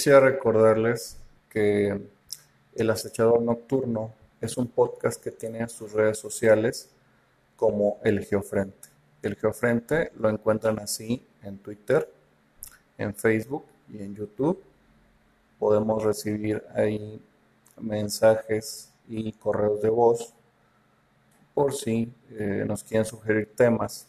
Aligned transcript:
Quisiera 0.00 0.20
recordarles 0.20 1.18
que 1.50 2.00
El 2.74 2.88
Acechador 2.88 3.42
Nocturno 3.42 4.14
es 4.40 4.56
un 4.56 4.66
podcast 4.68 5.22
que 5.22 5.30
tiene 5.30 5.68
sus 5.68 5.92
redes 5.92 6.16
sociales 6.16 6.88
como 7.54 7.98
El 8.02 8.24
Geofrente. 8.24 8.88
El 9.20 9.36
Geofrente 9.36 10.10
lo 10.18 10.30
encuentran 10.30 10.78
así 10.78 11.22
en 11.42 11.58
Twitter, 11.58 12.10
en 12.96 13.14
Facebook 13.14 13.66
y 13.92 14.02
en 14.02 14.14
YouTube. 14.14 14.62
Podemos 15.58 16.02
recibir 16.02 16.64
ahí 16.74 17.20
mensajes 17.78 18.94
y 19.06 19.32
correos 19.32 19.82
de 19.82 19.90
voz 19.90 20.32
por 21.52 21.74
si 21.74 22.10
eh, 22.30 22.64
nos 22.66 22.84
quieren 22.84 23.04
sugerir 23.04 23.54
temas 23.54 24.06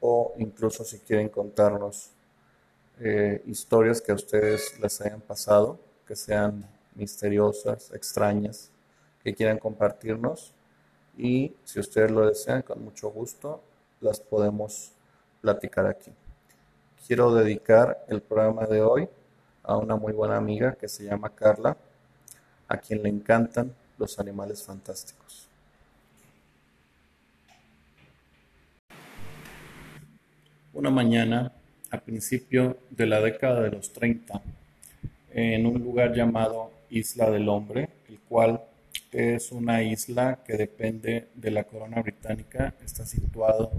o 0.00 0.32
incluso 0.38 0.82
si 0.82 0.98
quieren 1.00 1.28
contarnos 1.28 2.13
eh, 3.00 3.42
historias 3.46 4.00
que 4.00 4.12
a 4.12 4.14
ustedes 4.14 4.78
les 4.80 5.00
hayan 5.00 5.20
pasado, 5.20 5.80
que 6.06 6.14
sean 6.14 6.64
misteriosas, 6.94 7.90
extrañas, 7.92 8.70
que 9.22 9.34
quieran 9.34 9.58
compartirnos. 9.58 10.52
Y 11.16 11.54
si 11.64 11.80
ustedes 11.80 12.10
lo 12.10 12.26
desean, 12.26 12.62
con 12.62 12.84
mucho 12.84 13.10
gusto 13.10 13.62
las 14.00 14.20
podemos 14.20 14.92
platicar 15.40 15.86
aquí. 15.86 16.12
Quiero 17.06 17.34
dedicar 17.34 18.04
el 18.08 18.22
programa 18.22 18.66
de 18.66 18.82
hoy 18.82 19.08
a 19.62 19.76
una 19.76 19.96
muy 19.96 20.12
buena 20.12 20.36
amiga 20.36 20.74
que 20.74 20.88
se 20.88 21.04
llama 21.04 21.34
Carla, 21.34 21.76
a 22.68 22.76
quien 22.78 23.02
le 23.02 23.08
encantan 23.08 23.74
los 23.98 24.18
animales 24.18 24.62
fantásticos. 24.62 25.48
Una 30.72 30.90
mañana 30.90 31.52
a 31.94 32.00
principio 32.00 32.76
de 32.90 33.06
la 33.06 33.20
década 33.20 33.62
de 33.62 33.70
los 33.70 33.92
30 33.92 34.42
en 35.32 35.66
un 35.66 35.82
lugar 35.82 36.12
llamado 36.14 36.70
Isla 36.90 37.30
del 37.30 37.48
Hombre, 37.48 37.88
el 38.08 38.18
cual 38.18 38.60
es 39.12 39.52
una 39.52 39.82
isla 39.82 40.40
que 40.44 40.56
depende 40.56 41.28
de 41.34 41.50
la 41.50 41.64
corona 41.64 42.02
británica, 42.02 42.74
está 42.84 43.06
situado 43.06 43.70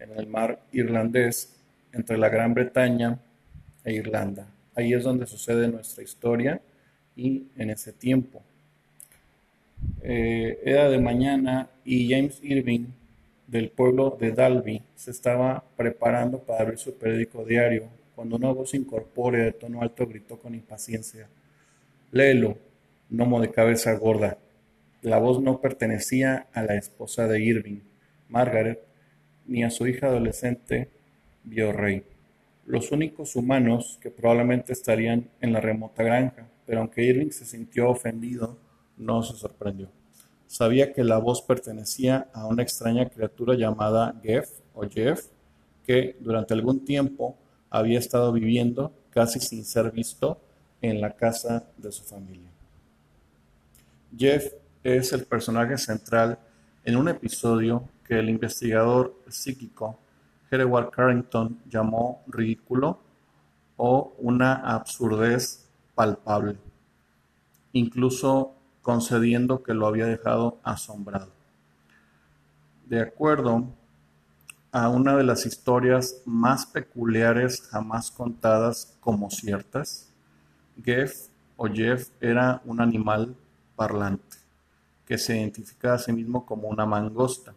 en 0.00 0.18
el 0.18 0.26
mar 0.26 0.60
irlandés 0.72 1.54
entre 1.92 2.16
la 2.16 2.30
Gran 2.30 2.54
Bretaña 2.54 3.18
e 3.84 3.92
Irlanda. 3.92 4.46
Ahí 4.74 4.94
es 4.94 5.04
donde 5.04 5.26
sucede 5.26 5.68
nuestra 5.68 6.02
historia 6.02 6.60
y 7.16 7.44
en 7.56 7.70
ese 7.70 7.92
tiempo. 7.92 8.42
Eh, 10.02 10.58
era 10.64 10.88
de 10.88 10.98
mañana 10.98 11.68
y 11.84 12.08
James 12.10 12.38
Irving 12.42 12.86
del 13.52 13.68
pueblo 13.68 14.16
de 14.18 14.32
Dalby 14.32 14.82
se 14.94 15.10
estaba 15.10 15.62
preparando 15.76 16.38
para 16.38 16.62
abrir 16.62 16.78
su 16.78 16.94
periódico 16.94 17.44
diario 17.44 17.90
cuando 18.14 18.36
una 18.36 18.50
voz 18.50 18.72
incorpórea 18.72 19.44
de 19.44 19.52
tono 19.52 19.82
alto 19.82 20.06
gritó 20.06 20.38
con 20.38 20.54
impaciencia: 20.54 21.28
Léelo, 22.12 22.56
gnomo 23.10 23.42
de 23.42 23.50
cabeza 23.50 23.92
gorda. 23.92 24.38
La 25.02 25.18
voz 25.18 25.42
no 25.42 25.60
pertenecía 25.60 26.46
a 26.54 26.62
la 26.62 26.76
esposa 26.76 27.28
de 27.28 27.42
Irving, 27.44 27.80
Margaret, 28.30 28.80
ni 29.46 29.64
a 29.64 29.70
su 29.70 29.86
hija 29.86 30.06
adolescente, 30.06 30.88
Biorrey, 31.44 32.04
los 32.64 32.90
únicos 32.90 33.36
humanos 33.36 33.98
que 34.00 34.10
probablemente 34.10 34.72
estarían 34.72 35.28
en 35.42 35.52
la 35.52 35.60
remota 35.60 36.02
granja, 36.02 36.48
pero 36.64 36.80
aunque 36.80 37.04
Irving 37.04 37.30
se 37.30 37.44
sintió 37.44 37.90
ofendido, 37.90 38.56
no 38.96 39.22
se 39.22 39.36
sorprendió. 39.36 39.88
Sabía 40.52 40.92
que 40.92 41.02
la 41.02 41.16
voz 41.16 41.40
pertenecía 41.40 42.28
a 42.34 42.46
una 42.46 42.62
extraña 42.62 43.08
criatura 43.08 43.54
llamada 43.54 44.20
Jeff 44.22 44.50
o 44.74 44.82
Jeff, 44.86 45.28
que 45.86 46.18
durante 46.20 46.52
algún 46.52 46.84
tiempo 46.84 47.38
había 47.70 47.98
estado 47.98 48.30
viviendo 48.34 48.92
casi 49.08 49.40
sin 49.40 49.64
ser 49.64 49.90
visto 49.90 50.38
en 50.82 51.00
la 51.00 51.16
casa 51.16 51.64
de 51.78 51.90
su 51.90 52.04
familia. 52.04 52.50
Jeff 54.14 54.52
es 54.84 55.14
el 55.14 55.24
personaje 55.24 55.78
central 55.78 56.38
en 56.84 56.96
un 56.96 57.08
episodio 57.08 57.88
que 58.06 58.18
el 58.18 58.28
investigador 58.28 59.14
psíquico 59.30 59.98
Hereward 60.50 60.90
Carrington 60.90 61.62
llamó 61.66 62.22
ridículo 62.26 62.98
o 63.78 64.12
una 64.18 64.56
absurdez 64.56 65.66
palpable. 65.94 66.58
Incluso 67.72 68.54
concediendo 68.82 69.62
que 69.62 69.74
lo 69.74 69.86
había 69.86 70.06
dejado 70.06 70.58
asombrado. 70.62 71.30
De 72.86 73.00
acuerdo 73.00 73.64
a 74.72 74.88
una 74.88 75.16
de 75.16 75.24
las 75.24 75.46
historias 75.46 76.22
más 76.26 76.66
peculiares 76.66 77.62
jamás 77.70 78.10
contadas 78.10 78.96
como 79.00 79.30
ciertas, 79.30 80.10
Jeff 80.84 81.28
o 81.56 81.68
Jeff 81.68 82.10
era 82.20 82.60
un 82.64 82.80
animal 82.80 83.36
parlante 83.76 84.38
que 85.06 85.18
se 85.18 85.36
identifica 85.36 85.94
a 85.94 85.98
sí 85.98 86.12
mismo 86.12 86.44
como 86.46 86.68
una 86.68 86.86
mangosta, 86.86 87.54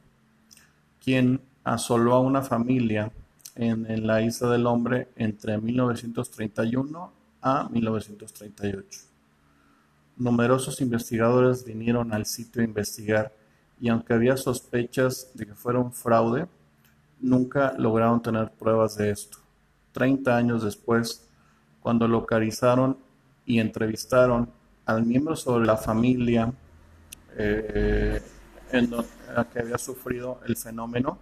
quien 1.04 1.42
asoló 1.63 2.13
a 2.13 2.19
una 2.19 2.42
familia 2.42 3.12
en 3.56 4.06
la 4.06 4.22
isla 4.22 4.50
del 4.50 4.68
hombre 4.68 5.10
entre 5.16 5.57
1931 5.57 7.12
a 7.42 7.69
1938. 7.69 9.14
Numerosos 10.17 10.79
investigadores 10.79 11.65
vinieron 11.65 12.13
al 12.13 12.25
sitio 12.25 12.62
a 12.62 12.65
investigar 12.65 13.33
y 13.81 13.89
aunque 13.89 14.13
había 14.13 14.38
sospechas 14.38 15.31
de 15.33 15.45
que 15.45 15.56
fuera 15.56 15.79
un 15.79 15.91
fraude, 15.91 16.47
nunca 17.19 17.73
lograron 17.77 18.21
tener 18.21 18.51
pruebas 18.51 18.95
de 18.95 19.12
esto. 19.12 19.39
Treinta 19.91 20.38
años 20.38 20.63
después, 20.63 21.27
cuando 21.81 22.07
localizaron 22.07 22.97
y 23.45 23.59
entrevistaron 23.59 24.50
al 24.85 25.06
miembro 25.06 25.35
sobre 25.35 25.65
la 25.65 25.75
familia 25.75 26.53
eh, 27.38 28.21
en 28.71 28.91
la 28.91 29.50
que 29.50 29.59
había 29.59 29.77
sufrido 29.77 30.39
el 30.47 30.56
fenómeno, 30.56 31.17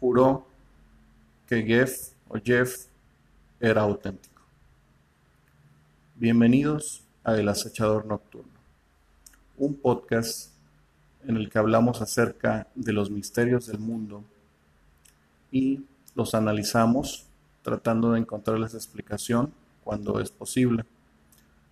juró 0.00 0.46
que 1.46 1.62
Jeff 1.62 2.12
o 2.28 2.38
Jeff 2.42 2.86
era 3.60 3.82
auténtico. 3.82 4.42
Bienvenidos 6.16 7.02
a 7.24 7.36
El 7.36 7.48
Acechador 7.48 8.06
Nocturno, 8.06 8.50
un 9.56 9.74
podcast 9.74 10.52
en 11.26 11.36
el 11.36 11.48
que 11.48 11.58
hablamos 11.58 12.02
acerca 12.02 12.66
de 12.74 12.92
los 12.92 13.10
misterios 13.10 13.66
del 13.66 13.78
mundo 13.78 14.24
y 15.50 15.84
los 16.14 16.34
analizamos 16.34 17.26
tratando 17.62 18.12
de 18.12 18.20
encontrarles 18.20 18.74
explicación 18.74 19.52
cuando 19.84 20.20
es 20.20 20.30
posible. 20.30 20.84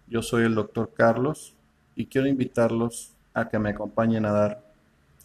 Yo 0.06 0.23
soy 0.23 0.44
el 0.44 0.55
doctor 0.55 0.93
Carlos 0.94 1.55
y 1.96 2.06
quiero 2.06 2.29
invitarlos 2.29 3.12
a 3.35 3.49
que 3.49 3.58
me 3.58 3.70
acompañen 3.70 4.26
a 4.26 4.32
dar 4.32 4.73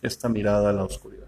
esta 0.01 0.27
mirada 0.27 0.69
a 0.69 0.73
la 0.73 0.83
oscuridad. 0.83 1.27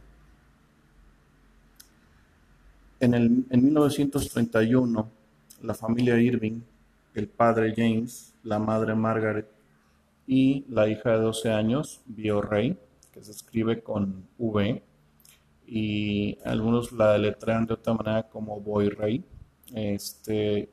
En, 3.00 3.14
el, 3.14 3.46
en 3.50 3.64
1931, 3.64 5.10
la 5.62 5.74
familia 5.76 6.20
Irving 6.20 6.62
el 7.18 7.28
padre 7.28 7.74
James, 7.76 8.36
la 8.44 8.60
madre 8.60 8.94
Margaret 8.94 9.50
y 10.28 10.66
la 10.70 10.88
hija 10.88 11.14
de 11.14 11.18
12 11.18 11.52
años, 11.52 12.02
Bio 12.06 12.42
Rey, 12.42 12.78
que 13.12 13.24
se 13.24 13.32
escribe 13.32 13.82
con 13.82 14.28
V, 14.38 14.84
y 15.66 16.38
algunos 16.46 16.92
la 16.92 17.14
deletrean 17.14 17.66
de 17.66 17.74
otra 17.74 17.96
manera 17.96 18.24
como 18.30 18.60
Boy 18.60 18.90
Rey. 18.90 19.26
Este, 19.74 20.70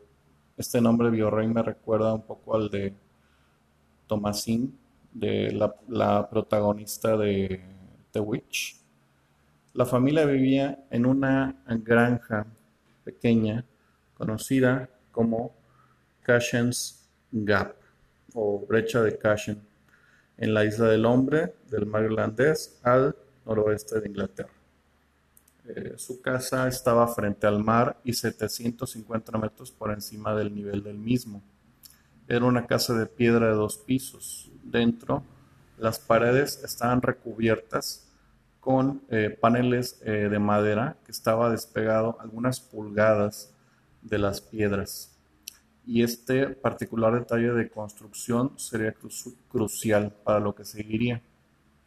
este 0.59 0.81
nombre 0.83 1.09
Bio 1.09 1.31
Rey 1.31 1.49
me 1.49 1.63
recuerda 1.63 2.13
un 2.13 2.23
poco 2.23 2.57
al 2.57 2.69
de 2.69 2.93
Thomasin, 4.07 4.79
de 5.15 5.51
la 5.89 6.29
protagonista 6.29 7.17
de 7.17 7.65
The 8.13 8.21
Witch. 8.21 8.77
La 9.73 9.87
familia 9.87 10.27
vivía 10.27 10.85
en 10.91 11.07
una 11.07 11.57
granja 11.67 12.47
pequeña 13.03 13.65
conocida 14.15 14.91
como 15.11 15.64
Cashen's 16.25 17.07
Gap 17.31 17.77
o 18.35 18.67
brecha 18.67 19.03
de 19.03 19.17
Cashen 19.17 19.63
en 20.37 20.55
la 20.55 20.65
isla 20.65 20.89
del 20.89 21.05
Hombre 21.05 21.55
del 21.71 21.87
mar 21.87 22.03
irlandés 22.03 22.81
al 22.83 23.15
noroeste 23.47 24.01
de 24.01 24.09
Inglaterra. 24.09 24.53
Eh, 25.67 25.95
su 25.97 26.21
casa 26.21 26.67
estaba 26.69 27.07
frente 27.09 27.47
al 27.47 27.63
mar 27.63 27.99
y 28.05 28.13
750 28.13 29.39
metros 29.39 29.71
por 29.71 29.93
encima 29.93 30.35
del 30.35 30.55
nivel 30.55 30.83
del 30.83 30.99
mismo. 30.99 31.43
Era 32.27 32.45
una 32.45 32.67
casa 32.67 32.95
de 32.95 33.07
piedra 33.07 33.49
de 33.49 33.55
dos 33.55 33.77
pisos. 33.79 34.51
Dentro, 34.63 35.23
las 35.79 35.99
paredes 35.99 36.63
estaban 36.65 37.03
recubiertas 37.03 38.07
con 38.61 39.03
eh, 39.11 39.37
paneles 39.39 40.01
eh, 40.03 40.29
de 40.31 40.39
madera 40.39 40.97
que 41.05 41.13
estaba 41.13 41.51
despegado 41.51 42.19
algunas 42.21 42.61
pulgadas 42.61 43.53
de 44.03 44.19
las 44.19 44.41
piedras 44.41 45.14
y 45.87 46.03
este 46.03 46.49
particular 46.49 47.15
detalle 47.15 47.53
de 47.53 47.69
construcción 47.69 48.59
sería 48.59 48.95
crucial 49.49 50.13
para 50.25 50.41
lo 50.41 50.55
que 50.55 50.65
seguiría. 50.65 51.21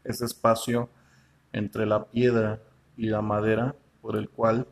Ese 0.03 0.25
espacio 0.25 0.89
entre 1.51 1.85
la 1.85 2.05
piedra 2.05 2.59
y 2.95 3.07
la 3.07 3.21
madera 3.21 3.75
por 4.01 4.15
el 4.15 4.29
cual 4.29 4.67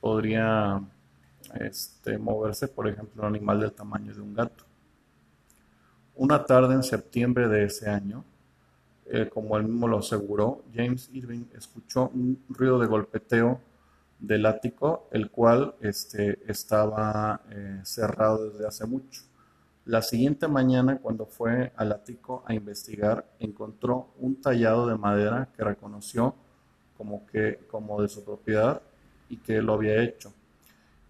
podría 0.00 0.80
este, 1.58 2.18
moverse, 2.18 2.68
por 2.68 2.88
ejemplo, 2.88 3.22
un 3.22 3.28
animal 3.28 3.60
del 3.60 3.72
tamaño 3.72 4.14
de 4.14 4.20
un 4.20 4.34
gato. 4.34 4.64
Una 6.14 6.44
tarde 6.44 6.74
en 6.74 6.82
septiembre 6.82 7.48
de 7.48 7.64
ese 7.64 7.88
año, 7.88 8.24
eh, 9.06 9.28
como 9.32 9.56
él 9.56 9.64
mismo 9.64 9.88
lo 9.88 9.98
aseguró, 9.98 10.62
James 10.74 11.08
Irving 11.12 11.44
escuchó 11.56 12.10
un 12.14 12.38
ruido 12.48 12.78
de 12.78 12.86
golpeteo 12.86 13.60
del 14.20 14.46
ático, 14.46 15.08
el 15.10 15.30
cual 15.30 15.74
este, 15.80 16.38
estaba 16.50 17.40
eh, 17.50 17.80
cerrado 17.84 18.50
desde 18.50 18.66
hace 18.66 18.86
mucho. 18.86 19.22
La 19.86 20.02
siguiente 20.02 20.46
mañana, 20.46 20.98
cuando 20.98 21.26
fue 21.26 21.72
al 21.74 21.92
ático 21.92 22.44
a 22.46 22.54
investigar, 22.54 23.26
encontró 23.38 24.10
un 24.18 24.40
tallado 24.40 24.86
de 24.86 24.96
madera 24.96 25.48
que 25.56 25.64
reconoció 25.64 26.34
como, 26.96 27.26
que, 27.26 27.60
como 27.70 28.02
de 28.02 28.08
su 28.08 28.24
propiedad 28.24 28.82
y 29.30 29.38
que 29.38 29.62
lo 29.62 29.72
había 29.74 30.02
hecho. 30.02 30.32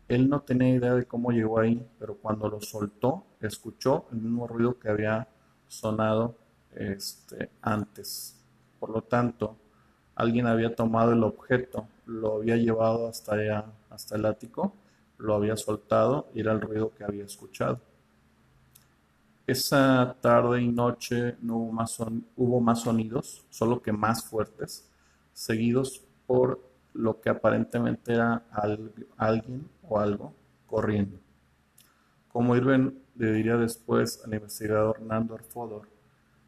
Él 0.08 0.28
no 0.28 0.40
tenía 0.40 0.68
idea 0.68 0.94
de 0.94 1.04
cómo 1.04 1.30
llegó 1.32 1.58
ahí, 1.58 1.84
pero 1.98 2.14
cuando 2.14 2.48
lo 2.48 2.60
soltó, 2.60 3.24
escuchó 3.40 4.06
el 4.12 4.18
mismo 4.18 4.46
ruido 4.46 4.78
que 4.78 4.88
había 4.88 5.28
sonado 5.68 6.36
este, 6.74 7.50
antes. 7.62 8.36
Por 8.78 8.90
lo 8.90 9.02
tanto, 9.02 9.56
alguien 10.14 10.46
había 10.46 10.74
tomado 10.74 11.12
el 11.12 11.22
objeto, 11.22 11.86
lo 12.10 12.36
había 12.36 12.56
llevado 12.56 13.06
hasta 13.08 13.34
allá, 13.34 13.64
hasta 13.88 14.16
el 14.16 14.26
ático, 14.26 14.74
lo 15.18 15.34
había 15.34 15.56
soltado 15.56 16.28
y 16.34 16.40
era 16.40 16.52
el 16.52 16.60
ruido 16.60 16.92
que 16.94 17.04
había 17.04 17.24
escuchado. 17.24 17.80
Esa 19.46 20.16
tarde 20.20 20.62
y 20.62 20.68
noche 20.68 21.36
no 21.40 21.56
hubo 21.56 21.72
más, 21.72 21.98
hubo 22.36 22.60
más 22.60 22.80
sonidos, 22.82 23.44
solo 23.50 23.80
que 23.80 23.92
más 23.92 24.24
fuertes, 24.24 24.88
seguidos 25.32 26.02
por 26.26 26.60
lo 26.94 27.20
que 27.20 27.30
aparentemente 27.30 28.12
era 28.12 28.42
alguien 29.16 29.68
o 29.88 29.98
algo 29.98 30.34
corriendo. 30.66 31.18
Como 32.28 32.56
Irving 32.56 32.92
le 33.16 33.32
diría 33.32 33.56
después 33.56 34.22
al 34.24 34.34
investigador 34.34 35.00
Nandor 35.02 35.42
Fodor, 35.44 35.88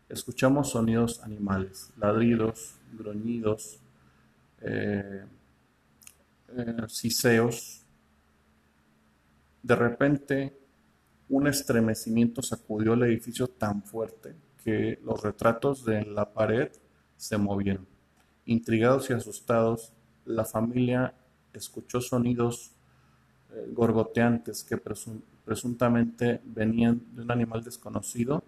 escuchamos 0.08 0.70
sonidos 0.70 1.22
animales, 1.22 1.92
ladridos, 1.96 2.76
gruñidos, 2.92 3.80
eh, 4.60 5.24
eh, 6.56 6.74
siseos. 6.88 7.84
De 9.62 9.76
repente, 9.76 10.58
un 11.28 11.46
estremecimiento 11.46 12.42
sacudió 12.42 12.94
el 12.94 13.04
edificio 13.04 13.48
tan 13.48 13.82
fuerte 13.82 14.34
que 14.62 14.98
los 15.04 15.22
retratos 15.22 15.84
de 15.84 16.04
la 16.04 16.32
pared 16.32 16.70
se 17.16 17.38
movieron. 17.38 17.86
Intrigados 18.44 19.08
y 19.10 19.12
asustados, 19.12 19.92
la 20.24 20.44
familia 20.44 21.14
escuchó 21.52 22.00
sonidos 22.00 22.72
eh, 23.50 23.68
gorgoteantes 23.72 24.64
que 24.64 24.76
presuntamente 24.76 26.40
venían 26.44 27.02
de 27.14 27.22
un 27.22 27.30
animal 27.30 27.62
desconocido, 27.62 28.42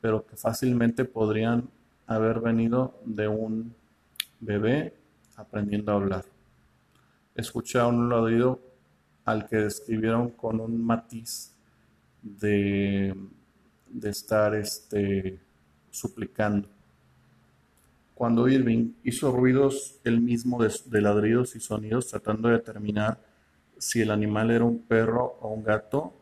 pero 0.00 0.26
que 0.26 0.36
fácilmente 0.36 1.04
podrían 1.04 1.68
haber 2.06 2.40
venido 2.40 3.00
de 3.04 3.28
un 3.28 3.74
bebé 4.40 4.94
aprendiendo 5.36 5.92
a 5.92 5.96
hablar. 5.96 6.37
Escucharon 7.38 7.94
un 7.94 8.08
ladrido 8.10 8.60
al 9.24 9.48
que 9.48 9.56
describieron 9.56 10.30
con 10.30 10.60
un 10.60 10.84
matiz 10.84 11.54
de, 12.20 13.14
de 13.88 14.10
estar 14.10 14.54
este, 14.54 15.38
suplicando. 15.90 16.68
Cuando 18.16 18.48
Irving 18.48 18.94
hizo 19.04 19.30
ruidos 19.30 20.00
él 20.02 20.20
mismo 20.20 20.60
de, 20.60 21.00
ladridos 21.00 21.54
y 21.54 21.60
sonidos 21.60 22.08
tratando 22.08 22.48
de 22.48 22.56
determinar 22.56 23.20
si 23.78 24.00
el 24.00 24.10
animal 24.10 24.50
era 24.50 24.64
un 24.64 24.80
perro 24.80 25.38
o 25.40 25.50
un 25.50 25.62
gato, 25.62 26.12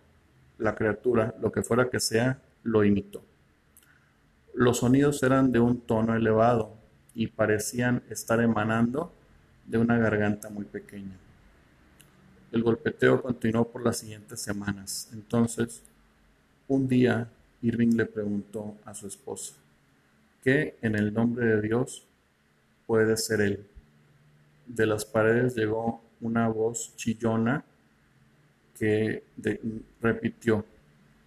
la 0.58 0.74
criatura, 0.74 1.34
lo 1.40 1.50
que 1.50 1.62
fuera 1.62 1.88
que 1.88 1.98
sea, 1.98 2.42
lo 2.62 2.84
imitó. 2.84 3.22
Los 4.52 4.80
sonidos 4.80 5.22
eran 5.22 5.50
de 5.50 5.60
un 5.60 5.80
tono 5.80 6.14
elevado 6.14 6.74
y 7.14 7.28
parecían 7.28 8.02
estar 8.10 8.42
emanando 8.42 9.15
de 9.66 9.78
una 9.78 9.98
garganta 9.98 10.48
muy 10.48 10.64
pequeña. 10.64 11.16
El 12.52 12.62
golpeteo 12.62 13.20
continuó 13.20 13.68
por 13.68 13.84
las 13.84 13.98
siguientes 13.98 14.40
semanas. 14.40 15.10
Entonces, 15.12 15.82
un 16.68 16.88
día, 16.88 17.28
Irving 17.62 17.96
le 17.96 18.06
preguntó 18.06 18.76
a 18.84 18.94
su 18.94 19.06
esposa, 19.06 19.54
¿qué 20.42 20.76
en 20.82 20.94
el 20.94 21.12
nombre 21.12 21.46
de 21.46 21.62
Dios 21.62 22.06
puede 22.86 23.16
ser 23.16 23.40
él? 23.40 23.66
De 24.66 24.86
las 24.86 25.04
paredes 25.04 25.54
llegó 25.54 26.02
una 26.20 26.48
voz 26.48 26.94
chillona 26.96 27.64
que 28.78 29.24
repitió, 30.00 30.64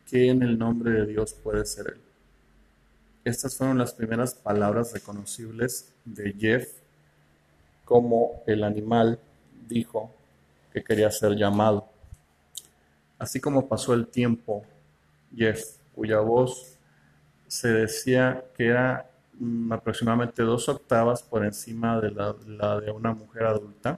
¿qué 0.10 0.30
en 0.30 0.44
el 0.44 0.58
nombre 0.58 0.92
de 0.92 1.06
Dios 1.06 1.34
puede 1.34 1.66
ser 1.66 1.94
él? 1.94 2.02
Estas 3.26 3.56
fueron 3.56 3.78
las 3.78 3.94
primeras 3.94 4.34
palabras 4.34 4.94
reconocibles 4.94 5.92
de 6.06 6.34
Jeff 6.34 6.79
como 7.90 8.44
el 8.46 8.64
animal 8.64 9.18
dijo 9.68 10.12
que 10.72 10.84
quería 10.84 11.10
ser 11.10 11.36
llamado. 11.36 11.90
Así 13.18 13.42
como 13.42 13.68
pasó 13.68 13.96
el 13.96 14.06
tiempo, 14.06 14.64
Jeff, 15.36 15.78
cuya 15.96 16.20
voz 16.20 16.78
se 17.48 17.68
decía 17.70 18.46
que 18.56 18.68
era 18.68 19.10
mm, 19.40 19.74
aproximadamente 19.74 20.44
dos 20.44 20.70
octavas 20.70 21.24
por 21.24 21.44
encima 21.44 22.00
de 22.00 22.12
la, 22.12 22.80
de 22.80 22.92
una 22.92 23.12
mujer 23.12 23.46
adulta, 23.46 23.98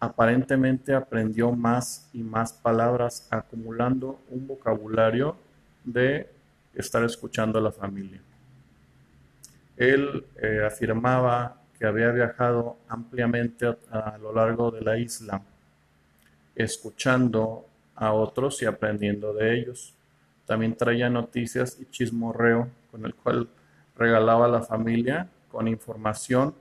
aparentemente 0.00 0.94
aprendió 0.94 1.52
más 1.52 2.10
y 2.12 2.24
más 2.24 2.52
palabras, 2.54 3.28
acumulando 3.30 4.18
un 4.30 4.48
vocabulario 4.48 5.36
de 5.84 6.28
estar 6.74 7.04
escuchando 7.04 7.60
a 7.60 7.62
la 7.62 7.70
familia. 7.70 8.20
Él 9.76 10.24
eh, 10.36 10.64
afirmaba 10.66 11.60
que 11.78 11.86
había 11.86 12.10
viajado 12.10 12.78
ampliamente 12.88 13.66
a, 13.90 14.16
lo 14.18 14.32
largo 14.32 14.70
de 14.70 14.80
la 14.80 14.96
isla, 14.96 15.42
escuchando 16.54 17.66
a 17.94 18.12
otros 18.12 18.62
y 18.62 18.66
aprendiendo 18.66 19.34
de 19.34 19.58
ellos. 19.58 19.94
También 20.46 20.76
traía 20.76 21.10
noticias 21.10 21.78
y 21.80 21.86
chismorreo 21.86 22.70
con 22.90 23.04
el 23.04 23.14
cual 23.14 23.48
regalaba 23.96 24.46
a 24.46 24.48
la 24.48 24.62
familia 24.62 25.28
con 25.50 25.68
información 25.68 26.54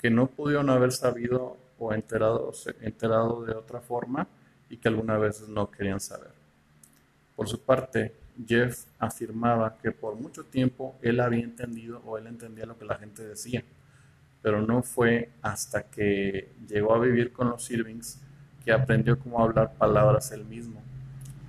que 0.00 0.10
no 0.10 0.26
pudieron 0.26 0.70
haber 0.70 0.92
sabido 0.92 1.56
o 1.78 1.92
enterado, 1.92 2.52
enterado 2.80 3.44
de 3.44 3.52
otra 3.52 3.80
forma 3.80 4.26
y 4.68 4.78
que 4.78 4.88
algunas 4.88 5.20
veces 5.20 5.48
no 5.48 5.70
querían 5.70 6.00
saber. 6.00 6.30
Por 7.36 7.48
su 7.48 7.60
parte, 7.60 8.14
Jeff 8.46 8.84
afirmaba 8.98 9.78
que 9.78 9.92
por 9.92 10.14
mucho 10.16 10.44
tiempo 10.44 10.96
él 11.02 11.20
había 11.20 11.44
entendido 11.44 12.02
o 12.04 12.18
él 12.18 12.26
entendía 12.26 12.66
lo 12.66 12.78
que 12.78 12.84
la 12.84 12.96
gente 12.96 13.22
decía, 13.22 13.62
pero 14.42 14.60
no 14.60 14.82
fue 14.82 15.30
hasta 15.42 15.84
que 15.84 16.52
llegó 16.68 16.94
a 16.94 17.00
vivir 17.00 17.32
con 17.32 17.48
los 17.48 17.70
Irvings 17.70 18.20
que 18.64 18.72
aprendió 18.72 19.18
cómo 19.18 19.42
hablar 19.42 19.74
palabras 19.74 20.32
él 20.32 20.44
mismo. 20.44 20.82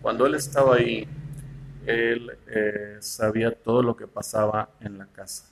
Cuando 0.01 0.25
él 0.25 0.36
estaba 0.36 0.75
ahí, 0.75 1.08
él 1.86 2.32
eh, 2.48 2.98
sabía 3.00 3.51
todo 3.51 3.82
lo 3.82 3.96
que 3.96 4.08
pasaba 4.08 4.70
en 4.79 4.98
la 4.98 5.08
casa. 5.08 5.46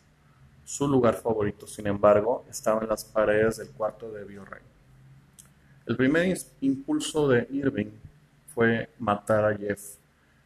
Su 0.64 0.88
lugar 0.88 1.16
favorito, 1.16 1.68
sin 1.68 1.88
embargo, 1.88 2.46
estaba 2.50 2.82
en 2.82 2.90
las 2.90 3.04
paredes 3.04 3.58
del 3.58 3.70
cuarto 3.70 4.12
de 4.12 4.24
Biorrey. 4.24 4.62
El 5.86 5.96
primer 5.96 6.38
impulso 6.62 7.28
de 7.28 7.48
Irving 7.52 7.92
fue 8.54 8.90
matar 9.00 9.46
a 9.46 9.58
Jeff 9.58 9.98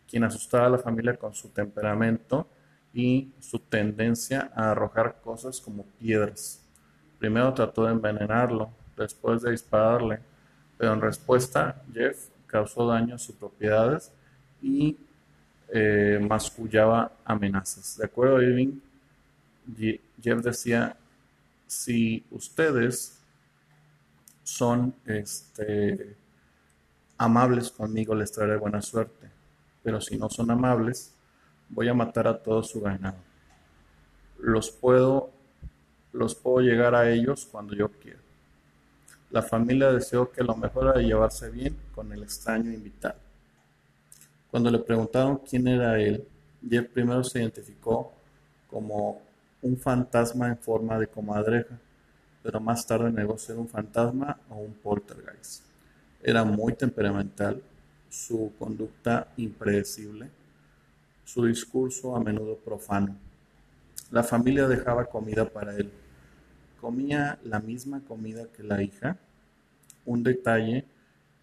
quien 0.10 0.24
asustaba 0.24 0.66
a 0.66 0.70
la 0.70 0.78
familia 0.80 1.16
con 1.16 1.34
su 1.36 1.50
temperamento 1.50 2.48
y 2.94 3.32
su 3.40 3.60
tendencia 3.60 4.52
a 4.56 4.72
arrojar 4.72 5.22
cosas 5.24 5.62
como 5.62 5.84
piedras. 6.00 6.62
Primero 7.20 7.54
trató 7.54 7.86
de 7.86 7.92
envenenarlo, 7.92 8.72
después 8.98 9.42
de 9.44 9.52
dispararle, 9.52 10.20
pero 10.78 10.94
en 10.94 11.02
respuesta 11.02 11.82
Jeff 11.94 12.28
causó 12.48 12.88
daño 12.88 13.16
a 13.16 13.20
sus 13.20 13.36
propiedades 13.36 14.12
y 14.62 14.98
eh, 15.70 16.20
mascullaba 16.28 17.12
amenazas. 17.24 17.98
De 17.98 18.06
acuerdo 18.06 18.38
a 18.38 18.44
Irving, 18.44 18.80
Jeff 20.22 20.42
decía, 20.42 20.98
si 21.68 22.26
ustedes 22.32 23.22
son 24.44 24.96
este, 25.06 26.16
amables 27.18 27.70
conmigo, 27.70 28.16
les 28.16 28.32
traeré 28.32 28.58
buena 28.58 28.82
suerte 28.82 29.39
pero 29.84 30.02
si 30.02 30.18
no 30.18 30.30
son 30.30 30.52
amables, 30.52 31.14
voy 31.70 31.88
a 31.88 31.94
matar 31.94 32.28
a 32.28 32.38
todo 32.38 32.64
su 32.64 32.82
ganado. 32.82 33.18
Los 34.40 34.72
puedo, 34.72 35.32
los 36.14 36.36
puedo 36.36 36.62
llegar 36.62 36.96
a 36.96 37.10
ellos 37.10 37.48
cuando 37.52 37.76
yo 37.76 37.90
quiera. 37.90 38.20
La 39.32 39.44
familia 39.44 39.92
deseó 39.92 40.32
que 40.32 40.44
lo 40.44 40.56
mejor 40.56 40.88
era 40.88 41.02
llevarse 41.02 41.50
bien 41.50 41.78
con 41.94 42.12
el 42.12 42.24
extraño 42.24 42.72
invitado. 42.72 43.20
Cuando 44.50 44.72
le 44.72 44.80
preguntaron 44.80 45.38
quién 45.48 45.68
era 45.68 46.00
él, 46.00 46.28
Jeff 46.68 46.88
primero 46.90 47.24
se 47.24 47.40
identificó 47.40 48.12
como 48.70 49.22
un 49.62 49.78
fantasma 49.78 50.48
en 50.48 50.58
forma 50.58 50.98
de 50.98 51.08
comadreja, 51.08 51.78
pero 52.42 52.60
más 52.60 52.86
tarde 52.88 53.12
negó 53.12 53.38
ser 53.38 53.58
un 53.58 53.68
fantasma 53.68 54.40
o 54.50 54.56
un 54.56 54.74
poltergeist. 54.74 55.64
Era 56.24 56.44
muy 56.44 56.74
temperamental, 56.74 57.62
su 58.10 58.52
conducta 58.58 59.32
impredecible, 59.38 60.30
su 61.24 61.46
discurso 61.46 62.16
a 62.16 62.20
menudo 62.20 62.58
profano. 62.58 63.16
La 64.12 64.24
familia 64.24 64.68
dejaba 64.68 65.06
comida 65.06 65.48
para 65.48 65.76
él. 65.76 65.92
Comía 66.82 67.40
la 67.44 67.60
misma 67.60 68.02
comida 68.02 68.48
que 68.56 68.64
la 68.64 68.82
hija, 68.82 69.18
un 70.06 70.24
detalle 70.24 70.86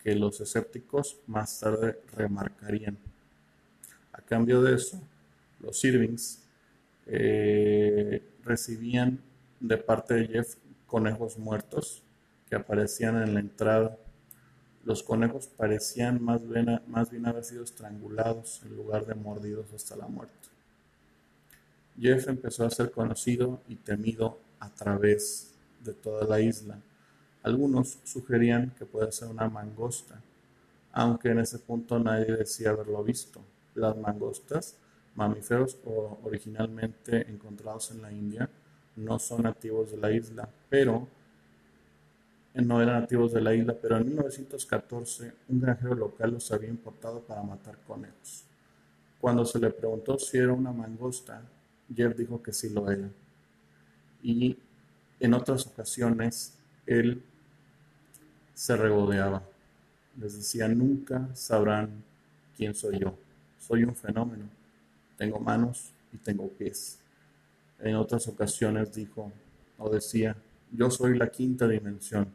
que 0.02 0.14
los 0.14 0.40
escépticos 0.40 1.18
más 1.26 1.60
tarde 1.60 2.00
remarcarían. 2.12 2.96
A 4.12 4.20
cambio 4.22 4.62
de 4.62 4.74
eso, 4.74 5.00
los 5.60 5.84
Irvings 5.84 6.42
eh, 7.06 8.22
recibían 8.44 9.20
de 9.60 9.76
parte 9.78 10.14
de 10.14 10.26
Jeff 10.28 10.56
conejos 10.86 11.38
muertos 11.38 12.02
que 12.48 12.56
aparecían 12.56 13.22
en 13.22 13.34
la 13.34 13.40
entrada. 13.40 13.98
Los 14.86 15.02
conejos 15.02 15.48
parecían 15.48 16.22
más 16.22 16.48
bien, 16.48 17.26
haber 17.26 17.42
sido 17.42 17.64
estrangulados 17.64 18.62
en 18.64 18.76
lugar 18.76 19.04
de 19.04 19.16
mordidos 19.16 19.66
hasta 19.74 19.96
la 19.96 20.06
muerte. 20.06 20.48
Jeff 21.98 22.28
empezó 22.28 22.64
a 22.64 22.70
ser 22.70 22.92
conocido 22.92 23.60
y 23.66 23.74
temido 23.74 24.38
a 24.60 24.70
través 24.70 25.54
de 25.82 25.92
toda 25.92 26.24
la 26.24 26.40
isla. 26.40 26.78
Algunos 27.42 27.98
sugerían 28.04 28.70
que 28.78 28.86
puede 28.86 29.10
ser 29.10 29.26
una 29.26 29.48
mangosta, 29.48 30.22
aunque 30.92 31.30
en 31.30 31.40
ese 31.40 31.58
punto 31.58 31.98
nadie 31.98 32.36
decía 32.36 32.70
haberlo 32.70 33.02
visto. 33.02 33.40
Las 33.74 33.96
mangostas, 33.96 34.76
mamíferos 35.16 35.78
originalmente 36.22 37.28
encontrados 37.28 37.90
en 37.90 38.02
la 38.02 38.12
India, 38.12 38.48
no 38.94 39.18
son 39.18 39.42
nativos 39.42 39.90
de 39.90 39.96
la 39.96 40.12
isla, 40.12 40.48
pero 40.70 41.08
no 42.62 42.80
eran 42.82 43.02
nativos 43.02 43.32
de 43.32 43.40
la 43.40 43.54
isla, 43.54 43.74
pero 43.80 43.96
en 43.98 44.06
1914 44.06 45.32
un 45.48 45.60
granjero 45.60 45.94
local 45.94 46.32
los 46.32 46.50
había 46.52 46.68
importado 46.68 47.20
para 47.20 47.42
matar 47.42 47.78
conejos. 47.86 48.44
Cuando 49.20 49.44
se 49.44 49.58
le 49.58 49.70
preguntó 49.70 50.18
si 50.18 50.38
era 50.38 50.52
una 50.52 50.72
mangosta, 50.72 51.42
Jeff 51.94 52.16
dijo 52.16 52.42
que 52.42 52.52
sí 52.52 52.70
lo 52.70 52.90
era. 52.90 53.08
Y 54.22 54.56
en 55.20 55.34
otras 55.34 55.66
ocasiones 55.66 56.54
él 56.86 57.22
se 58.54 58.76
regodeaba. 58.76 59.42
Les 60.18 60.36
decía, 60.36 60.68
nunca 60.68 61.28
sabrán 61.34 62.02
quién 62.56 62.74
soy 62.74 63.00
yo. 63.00 63.14
Soy 63.58 63.84
un 63.84 63.94
fenómeno. 63.94 64.44
Tengo 65.16 65.38
manos 65.38 65.90
y 66.12 66.16
tengo 66.18 66.48
pies. 66.48 66.98
En 67.80 67.96
otras 67.96 68.26
ocasiones 68.28 68.94
dijo 68.94 69.30
o 69.78 69.90
decía, 69.90 70.36
yo 70.72 70.90
soy 70.90 71.18
la 71.18 71.28
quinta 71.28 71.68
dimensión, 71.68 72.28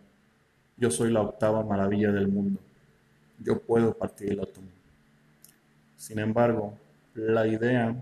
yo 0.81 0.89
soy 0.89 1.11
la 1.11 1.21
octava 1.21 1.63
maravilla 1.63 2.11
del 2.11 2.27
mundo, 2.27 2.59
yo 3.37 3.61
puedo 3.61 3.93
partir 3.95 4.31
el 4.31 4.39
átomo. 4.39 4.67
Sin 5.95 6.17
embargo, 6.17 6.73
la 7.13 7.45
idea 7.45 7.95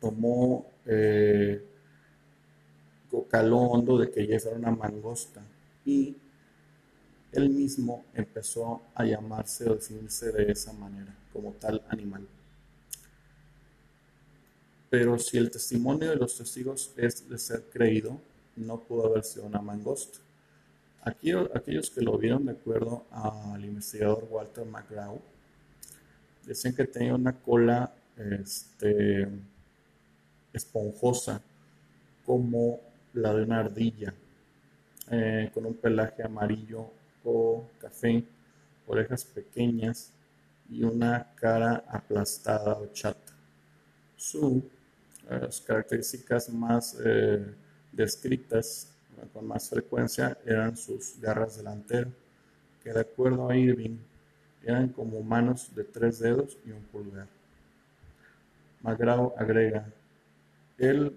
tomó 0.00 0.64
eh, 0.86 1.60
hondo 3.10 3.98
de 3.98 4.12
que 4.12 4.26
Jeff 4.26 4.46
era 4.46 4.56
una 4.56 4.70
mangosta 4.70 5.42
y 5.84 6.14
él 7.32 7.50
mismo 7.50 8.04
empezó 8.14 8.82
a 8.94 9.04
llamarse 9.04 9.68
o 9.68 9.74
definirse 9.74 10.30
de 10.30 10.52
esa 10.52 10.72
manera, 10.72 11.12
como 11.32 11.50
tal 11.54 11.82
animal. 11.88 12.28
Pero 14.88 15.18
si 15.18 15.36
el 15.36 15.50
testimonio 15.50 16.10
de 16.10 16.16
los 16.16 16.38
testigos 16.38 16.92
es 16.96 17.28
de 17.28 17.38
ser 17.38 17.64
creído, 17.72 18.20
no 18.54 18.78
pudo 18.78 19.06
haber 19.06 19.24
sido 19.24 19.46
una 19.46 19.60
mangosta. 19.60 20.20
Aquí, 21.08 21.32
aquellos 21.32 21.88
que 21.88 22.02
lo 22.02 22.18
vieron 22.18 22.44
de 22.44 22.52
acuerdo 22.52 23.06
al 23.10 23.64
investigador 23.64 24.28
Walter 24.30 24.66
McGraw, 24.66 25.18
decían 26.44 26.74
que 26.74 26.84
tenía 26.84 27.14
una 27.14 27.32
cola 27.32 27.90
este, 28.16 29.26
esponjosa 30.52 31.40
como 32.26 32.80
la 33.14 33.32
de 33.32 33.42
una 33.42 33.60
ardilla, 33.60 34.12
eh, 35.10 35.50
con 35.54 35.64
un 35.64 35.74
pelaje 35.74 36.22
amarillo 36.22 36.90
o 37.24 37.66
café, 37.80 38.22
orejas 38.86 39.24
pequeñas 39.24 40.12
y 40.68 40.82
una 40.82 41.32
cara 41.36 41.84
aplastada 41.88 42.74
o 42.74 42.92
chata. 42.92 43.32
Su 44.14 44.62
las 45.30 45.60
características 45.60 46.50
más 46.50 46.98
eh, 47.02 47.46
descritas 47.92 48.88
con 49.32 49.46
más 49.46 49.68
frecuencia 49.68 50.38
eran 50.44 50.76
sus 50.76 51.20
garras 51.20 51.56
delanteras, 51.56 52.12
que 52.82 52.92
de 52.92 53.00
acuerdo 53.00 53.48
a 53.48 53.56
Irving 53.56 53.98
eran 54.62 54.88
como 54.88 55.22
manos 55.22 55.74
de 55.74 55.84
tres 55.84 56.18
dedos 56.18 56.56
y 56.66 56.70
un 56.70 56.82
pulgar. 56.82 57.26
McGraw 58.82 59.34
agrega, 59.36 59.86
él 60.78 61.12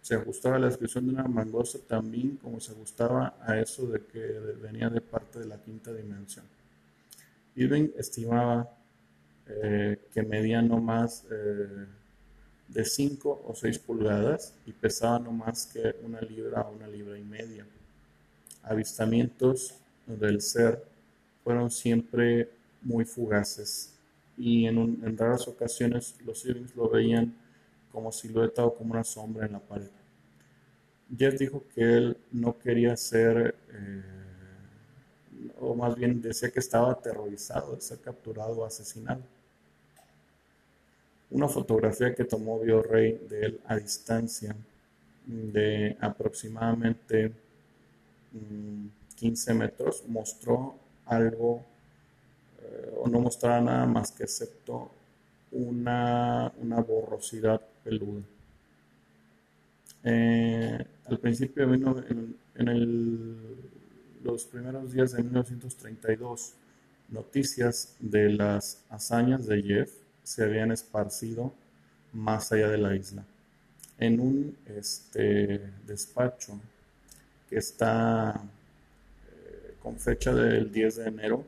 se 0.00 0.14
ajustaba 0.14 0.56
a 0.56 0.58
la 0.58 0.66
descripción 0.68 1.06
de 1.06 1.12
una 1.12 1.24
mangosta 1.24 1.78
también 1.86 2.36
como 2.36 2.60
se 2.60 2.72
ajustaba 2.72 3.34
a 3.42 3.58
eso 3.58 3.86
de 3.86 4.00
que 4.06 4.20
venía 4.62 4.88
de 4.88 5.00
parte 5.00 5.38
de 5.38 5.46
la 5.46 5.58
quinta 5.58 5.92
dimensión. 5.92 6.44
Irving 7.56 7.90
estimaba 7.96 8.70
eh, 9.46 9.98
que 10.12 10.22
medía 10.22 10.62
no 10.62 10.80
más 10.80 11.26
eh, 11.30 11.86
de 12.72 12.84
5 12.84 13.44
o 13.46 13.54
6 13.54 13.78
pulgadas 13.80 14.54
y 14.64 14.72
pesaba 14.72 15.18
no 15.18 15.32
más 15.32 15.66
que 15.66 15.96
una 16.04 16.20
libra 16.20 16.62
o 16.62 16.72
una 16.72 16.86
libra 16.86 17.18
y 17.18 17.24
media. 17.24 17.66
Avistamientos 18.62 19.74
del 20.06 20.40
ser 20.40 20.84
fueron 21.42 21.70
siempre 21.70 22.48
muy 22.82 23.04
fugaces 23.04 23.94
y 24.36 24.66
en, 24.66 25.18
raras 25.18 25.48
ocasiones 25.48 26.14
los 26.24 26.44
Irvings 26.44 26.74
lo 26.76 26.88
veían 26.88 27.34
como 27.92 28.12
silueta 28.12 28.64
o 28.64 28.74
como 28.74 28.92
una 28.92 29.04
sombra 29.04 29.46
en 29.46 29.52
la 29.52 29.58
pared. 29.58 29.90
Jeff 31.16 31.36
dijo 31.38 31.64
que 31.74 31.82
él 31.82 32.16
no 32.30 32.56
quería 32.56 32.96
ser, 32.96 33.56
eh, 33.72 34.02
o 35.58 35.74
más 35.74 35.96
bien 35.96 36.22
decía 36.22 36.50
que 36.50 36.60
estaba 36.60 36.92
aterrorizado 36.92 37.74
de 37.74 37.80
ser 37.80 37.98
capturado 37.98 38.58
o 38.58 38.64
asesinado 38.64 39.22
una 41.30 41.48
fotografía 41.48 42.14
que 42.14 42.24
tomó 42.24 42.58
Biorrey 42.58 43.20
de 43.28 43.40
él 43.46 43.60
a 43.66 43.76
distancia 43.76 44.54
de 45.26 45.96
aproximadamente 46.00 47.32
15 49.16 49.54
mm, 49.54 49.56
metros 49.56 50.04
mostró 50.08 50.74
algo 51.06 51.64
eh, 52.62 52.94
o 52.98 53.08
no 53.08 53.20
mostraba 53.20 53.60
nada 53.60 53.86
más 53.86 54.10
que 54.12 54.24
excepto 54.24 54.90
una, 55.52 56.52
una 56.60 56.80
borrosidad 56.80 57.60
peluda. 57.84 58.22
Eh, 60.02 60.84
al 61.06 61.18
principio 61.18 61.68
vino 61.68 62.02
en, 62.08 62.36
los 64.22 64.44
primeros 64.44 64.92
días 64.92 65.12
de 65.12 65.22
1932 65.22 66.52
noticias 67.08 67.96
de 68.00 68.30
las 68.30 68.84
hazañas 68.90 69.46
de 69.46 69.62
Jeff 69.62 69.90
se 70.30 70.44
habían 70.44 70.70
esparcido 70.70 71.52
más 72.12 72.52
allá 72.52 72.68
de 72.68 72.78
la 72.78 72.94
isla. 72.94 73.24
En 73.98 74.20
un 74.20 74.56
este, 74.64 75.60
despacho 75.84 76.52
que 77.48 77.56
está 77.56 78.40
eh, 79.28 79.74
con 79.82 79.98
fecha 79.98 80.32
del 80.32 80.70
10 80.70 80.96
de 80.96 81.08
enero, 81.08 81.44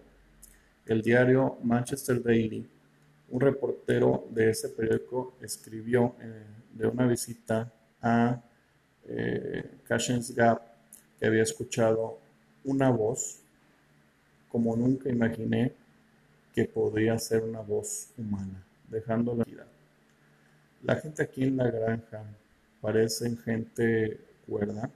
el 0.84 1.00
diario 1.00 1.58
Manchester 1.62 2.20
Daily, 2.20 2.68
un 3.30 3.40
reportero 3.40 4.26
de 4.30 4.50
ese 4.50 4.68
periódico 4.70 5.34
escribió 5.40 6.16
eh, 6.20 6.42
de 6.74 6.86
una 6.88 7.06
visita 7.06 7.72
a 8.02 8.42
eh, 9.06 9.78
Gap 10.34 10.60
que 11.20 11.26
había 11.26 11.44
escuchado 11.44 12.18
una 12.64 12.90
voz 12.90 13.38
como 14.50 14.74
nunca 14.74 15.08
imaginé 15.08 15.72
que 16.52 16.64
podría 16.64 17.16
ser 17.20 17.44
una 17.44 17.60
voz 17.60 18.08
humana 18.18 18.64
dejando 18.92 19.34
la 19.34 19.44
vida. 19.44 19.66
La 20.82 20.96
gente 20.96 21.22
aquí 21.22 21.44
en 21.44 21.56
la 21.56 21.70
granja 21.70 22.22
parecen 22.80 23.38
gente 23.38 24.20
cuerda, 24.46 24.90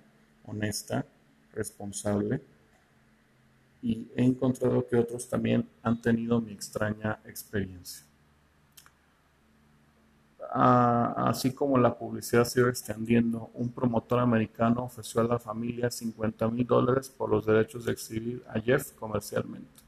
honesta, 0.45 1.05
responsable 1.53 2.41
y 3.83 4.09
he 4.15 4.25
encontrado 4.25 4.87
que 4.87 4.97
otros 4.97 5.29
también 5.29 5.69
han 5.83 6.01
tenido 6.01 6.41
mi 6.41 6.53
extraña 6.53 7.21
experiencia. 7.25 8.05
Ah, 10.53 11.29
así 11.29 11.53
como 11.53 11.77
la 11.77 11.97
publicidad 11.97 12.45
se 12.45 12.61
iba 12.61 12.71
extendiendo, 12.71 13.51
un 13.55 13.71
promotor 13.71 14.21
americano 14.21 14.85
ofreció 14.85 15.21
a 15.21 15.25
la 15.25 15.39
familia 15.39 15.91
50 15.91 16.49
mil 16.49 16.67
dólares 16.67 17.09
por 17.09 17.31
los 17.31 17.45
derechos 17.45 17.85
de 17.85 17.93
exhibir 17.93 18.43
a 18.49 18.61
Jeff 18.61 18.93
comercialmente, 18.93 19.83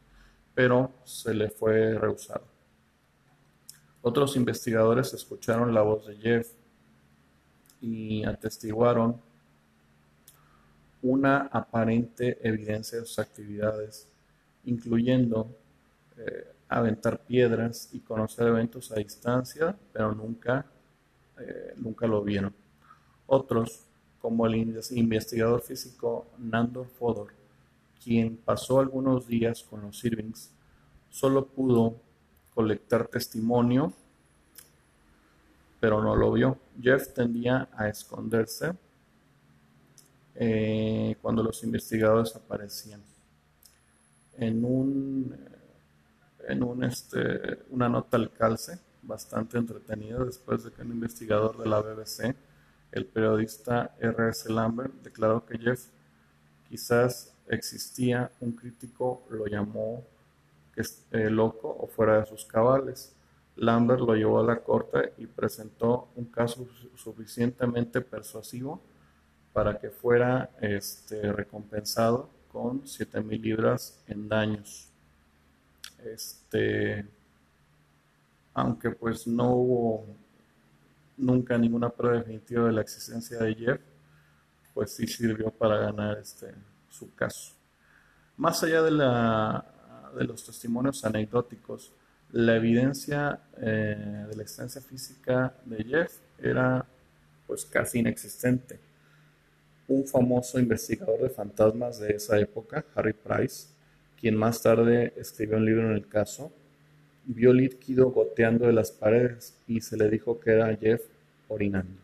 pero 0.54 0.90
se 1.04 1.32
le 1.32 1.48
fue 1.48 1.98
rehusado. 1.98 2.57
Otros 4.08 4.36
investigadores 4.36 5.12
escucharon 5.12 5.74
la 5.74 5.82
voz 5.82 6.06
de 6.06 6.16
Jeff 6.16 6.48
y 7.82 8.24
atestiguaron 8.24 9.20
una 11.02 11.40
aparente 11.52 12.38
evidencia 12.40 12.98
de 12.98 13.04
sus 13.04 13.18
actividades 13.18 14.08
incluyendo 14.64 15.54
eh, 16.16 16.54
aventar 16.70 17.18
piedras 17.18 17.90
y 17.92 18.00
conocer 18.00 18.46
eventos 18.46 18.90
a 18.92 18.94
distancia, 18.94 19.76
pero 19.92 20.14
nunca, 20.14 20.64
eh, 21.38 21.74
nunca 21.76 22.06
lo 22.06 22.22
vieron. 22.22 22.54
Otros, 23.26 23.82
como 24.22 24.46
el 24.46 24.56
investigador 24.56 25.60
físico 25.60 26.28
Nandor 26.38 26.86
Fodor, 26.86 27.34
quien 28.02 28.38
pasó 28.38 28.80
algunos 28.80 29.26
días 29.26 29.62
con 29.64 29.82
los 29.82 30.02
Irvings, 30.02 30.50
solo 31.10 31.44
pudo 31.44 32.07
colectar 32.58 33.06
testimonio, 33.06 33.92
pero 35.78 36.02
no 36.02 36.16
lo 36.16 36.32
vio. 36.32 36.58
Jeff 36.82 37.14
tendía 37.14 37.68
a 37.72 37.86
esconderse 37.86 38.72
eh, 40.34 41.14
cuando 41.22 41.44
los 41.44 41.62
investigadores 41.62 42.34
aparecían. 42.34 43.00
En 44.36 44.64
un 44.64 45.36
en 46.48 46.64
un, 46.64 46.82
este, 46.82 47.60
una 47.70 47.88
nota 47.88 48.16
al 48.16 48.32
calce 48.32 48.80
bastante 49.02 49.56
entretenida 49.56 50.24
después 50.24 50.64
de 50.64 50.72
que 50.72 50.82
un 50.82 50.90
investigador 50.90 51.58
de 51.58 51.68
la 51.68 51.80
BBC, 51.80 52.34
el 52.90 53.06
periodista 53.06 53.94
R.S. 54.00 54.52
Lambert, 54.52 54.94
declaró 55.04 55.46
que 55.46 55.58
Jeff 55.58 55.84
quizás 56.68 57.32
existía, 57.46 58.32
un 58.40 58.50
crítico 58.50 59.22
lo 59.30 59.46
llamó 59.46 60.04
eh, 61.10 61.30
loco 61.30 61.76
o 61.80 61.86
fuera 61.86 62.20
de 62.20 62.26
sus 62.26 62.44
cabales. 62.44 63.14
Lambert 63.56 64.00
lo 64.00 64.14
llevó 64.14 64.40
a 64.40 64.44
la 64.44 64.60
corte 64.60 65.14
y 65.18 65.26
presentó 65.26 66.08
un 66.14 66.26
caso 66.26 66.66
suficientemente 66.94 68.00
persuasivo 68.00 68.80
para 69.52 69.78
que 69.78 69.90
fuera 69.90 70.50
este, 70.60 71.32
recompensado 71.32 72.30
con 72.52 72.82
7.000 72.82 73.40
libras 73.40 74.02
en 74.06 74.28
daños. 74.28 74.88
Este, 76.04 77.04
aunque 78.54 78.90
pues 78.90 79.26
no 79.26 79.50
hubo 79.50 80.06
nunca 81.16 81.58
ninguna 81.58 81.90
prueba 81.90 82.18
definitiva 82.18 82.66
de 82.66 82.72
la 82.72 82.80
existencia 82.80 83.38
de 83.38 83.54
Jeff, 83.54 83.80
pues 84.72 84.94
sí 84.94 85.06
sirvió 85.06 85.50
para 85.50 85.78
ganar 85.78 86.18
este, 86.18 86.54
su 86.88 87.12
caso. 87.14 87.54
Más 88.36 88.62
allá 88.62 88.82
de, 88.82 88.92
la, 88.92 89.64
de 90.16 90.24
los 90.24 90.44
testimonios 90.44 91.04
anecdóticos, 91.04 91.92
la 92.32 92.56
evidencia 92.56 93.40
eh, 93.56 94.26
de 94.28 94.36
la 94.36 94.42
existencia 94.42 94.80
física 94.80 95.54
de 95.64 95.84
Jeff 95.84 96.18
era 96.38 96.84
pues 97.46 97.64
casi 97.64 98.00
inexistente. 98.00 98.78
Un 99.86 100.06
famoso 100.06 100.58
investigador 100.58 101.22
de 101.22 101.30
fantasmas 101.30 101.98
de 101.98 102.10
esa 102.10 102.38
época, 102.38 102.84
Harry 102.94 103.14
Price, 103.14 103.68
quien 104.20 104.36
más 104.36 104.60
tarde 104.60 105.14
escribió 105.16 105.56
un 105.56 105.64
libro 105.64 105.88
en 105.88 105.96
el 105.96 106.06
caso, 106.06 106.52
vio 107.24 107.52
líquido 107.52 108.10
goteando 108.10 108.66
de 108.66 108.72
las 108.72 108.90
paredes 108.90 109.54
y 109.66 109.80
se 109.80 109.96
le 109.96 110.10
dijo 110.10 110.38
que 110.38 110.50
era 110.50 110.76
Jeff 110.76 111.02
orinando. 111.48 112.00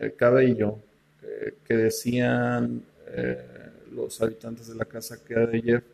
El 0.00 0.16
cabello 0.16 0.78
que 1.64 1.76
decían 1.76 2.82
eh, 3.08 3.70
los 3.92 4.20
habitantes 4.20 4.68
de 4.68 4.74
la 4.74 4.84
casa 4.84 5.22
que 5.22 5.34
era 5.34 5.46
de 5.46 5.62
Jeff 5.62 5.84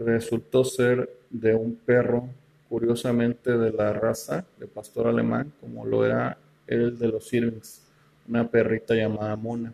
resultó 0.00 0.64
ser 0.64 1.10
de 1.28 1.54
un 1.54 1.76
perro, 1.76 2.28
curiosamente 2.68 3.56
de 3.56 3.72
la 3.72 3.92
raza 3.92 4.44
de 4.58 4.66
pastor 4.66 5.06
alemán, 5.06 5.52
como 5.60 5.84
lo 5.84 6.04
era 6.04 6.38
el 6.66 6.98
de 6.98 7.08
los 7.08 7.32
Irvings, 7.32 7.82
una 8.28 8.48
perrita 8.48 8.94
llamada 8.94 9.36
Mona. 9.36 9.72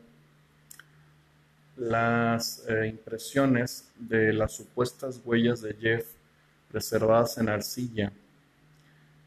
Las 1.76 2.64
eh, 2.68 2.86
impresiones 2.88 3.90
de 3.98 4.32
las 4.32 4.52
supuestas 4.52 5.20
huellas 5.24 5.60
de 5.60 5.74
Jeff 5.74 6.06
preservadas 6.70 7.38
en 7.38 7.48
arcilla, 7.48 8.12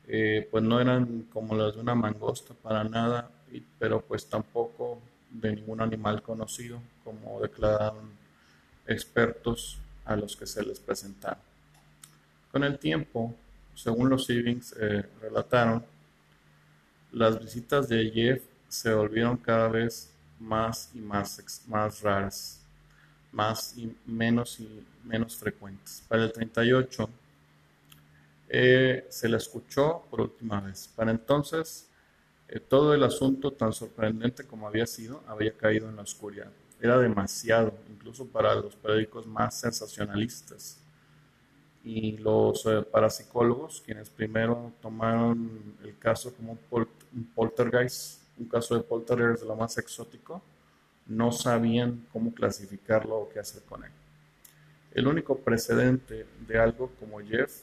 eh, 0.07 0.47
pues 0.49 0.63
no 0.63 0.81
eran 0.81 1.27
como 1.31 1.55
las 1.55 1.75
de 1.75 1.81
una 1.81 1.95
mangosta 1.95 2.55
para 2.55 2.83
nada, 2.83 3.29
pero 3.77 4.01
pues 4.01 4.25
tampoco 4.25 4.99
de 5.29 5.55
ningún 5.55 5.79
animal 5.79 6.23
conocido, 6.23 6.81
como 7.03 7.39
declararon 7.39 8.09
expertos 8.87 9.79
a 10.09 10.15
los 10.15 10.35
que 10.35 10.47
se 10.47 10.63
les 10.63 10.79
presentaron. 10.79 11.41
Con 12.51 12.63
el 12.63 12.79
tiempo, 12.79 13.35
según 13.75 14.09
los 14.09 14.27
Ivings 14.29 14.75
eh, 14.79 15.05
relataron, 15.21 15.85
las 17.11 17.39
visitas 17.39 17.87
de 17.87 18.09
Jeff 18.09 18.43
se 18.67 18.91
volvieron 18.91 19.37
cada 19.37 19.67
vez 19.67 20.09
más 20.39 20.89
y 20.95 20.99
más, 20.99 21.63
más 21.67 22.01
raras, 22.01 22.61
más 23.31 23.77
y 23.77 23.95
menos 24.07 24.59
y 24.59 24.83
menos 25.03 25.35
frecuentes. 25.37 26.03
Para 26.07 26.23
el 26.23 26.31
38 26.31 27.09
eh, 28.49 29.05
se 29.09 29.29
la 29.29 29.37
escuchó 29.37 30.05
por 30.09 30.21
última 30.21 30.59
vez. 30.59 30.89
Para 30.95 31.11
entonces 31.11 31.87
eh, 32.47 32.59
todo 32.59 32.95
el 32.95 33.03
asunto, 33.03 33.53
tan 33.53 33.73
sorprendente 33.73 34.43
como 34.43 34.67
había 34.67 34.87
sido, 34.87 35.23
había 35.27 35.53
caído 35.53 35.87
en 35.87 35.97
la 35.97 36.01
oscuridad. 36.01 36.51
Era 36.81 36.97
demasiado, 36.97 37.73
incluso 37.89 38.25
para 38.25 38.55
los 38.55 38.75
periódicos 38.75 39.27
más 39.27 39.59
sensacionalistas. 39.59 40.81
Y 41.83 42.17
los 42.17 42.65
eh, 42.65 42.81
parapsicólogos, 42.81 43.81
quienes 43.85 44.09
primero 44.09 44.73
tomaron 44.81 45.75
el 45.83 45.97
caso 45.97 46.33
como 46.33 46.57
un 46.71 47.25
poltergeist 47.35 48.19
un 48.39 48.47
caso 48.47 48.75
de 48.75 48.81
poltergeist 48.81 49.41
de 49.41 49.47
lo 49.47 49.55
más 49.55 49.77
exótico, 49.77 50.41
no 51.07 51.31
sabían 51.31 52.05
cómo 52.11 52.33
clasificarlo 52.33 53.17
o 53.17 53.29
qué 53.29 53.39
hacer 53.39 53.63
con 53.63 53.83
él. 53.83 53.91
El 54.91 55.07
único 55.07 55.37
precedente 55.37 56.25
de 56.47 56.57
algo 56.57 56.91
como 56.99 57.19
Jeff 57.19 57.61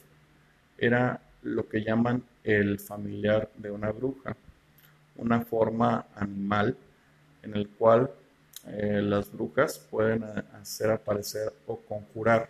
era 0.77 1.19
lo 1.41 1.67
que 1.67 1.83
llaman 1.83 2.23
el 2.43 2.79
familiar 2.79 3.49
de 3.57 3.71
una 3.71 3.91
bruja, 3.91 4.35
una 5.15 5.41
forma 5.41 6.07
animal 6.15 6.77
en 7.41 7.55
el 7.55 7.69
cual 7.69 8.11
eh, 8.69 9.01
las 9.01 9.31
brujas 9.31 9.79
pueden 9.79 10.23
hacer 10.23 10.91
aparecer 10.91 11.53
o 11.65 11.77
conjurar, 11.77 12.49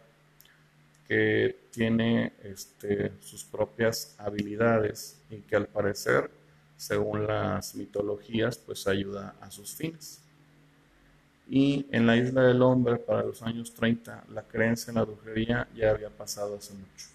que 1.07 1.55
tiene 1.71 2.33
este, 2.43 3.13
sus 3.21 3.43
propias 3.45 4.15
habilidades 4.19 5.21
y 5.29 5.37
que 5.37 5.55
al 5.55 5.67
parecer 5.67 6.29
según 6.77 7.25
las 7.25 7.75
mitologías, 7.75 8.57
pues 8.57 8.87
ayuda 8.87 9.35
a 9.41 9.51
sus 9.51 9.75
fines. 9.75 10.21
Y 11.49 11.87
en 11.91 12.05
la 12.05 12.15
isla 12.15 12.43
del 12.43 12.61
hombre, 12.61 12.97
para 12.97 13.23
los 13.23 13.41
años 13.41 13.73
30, 13.73 14.25
la 14.29 14.43
creencia 14.43 14.91
en 14.91 14.95
la 14.95 15.03
brujería 15.03 15.67
ya 15.75 15.89
había 15.89 16.09
pasado 16.09 16.55
hace 16.57 16.73
mucho. 16.73 17.07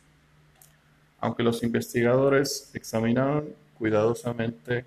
Aunque 1.21 1.43
los 1.43 1.63
investigadores 1.63 2.71
examinaron 2.75 3.55
cuidadosamente 3.79 4.85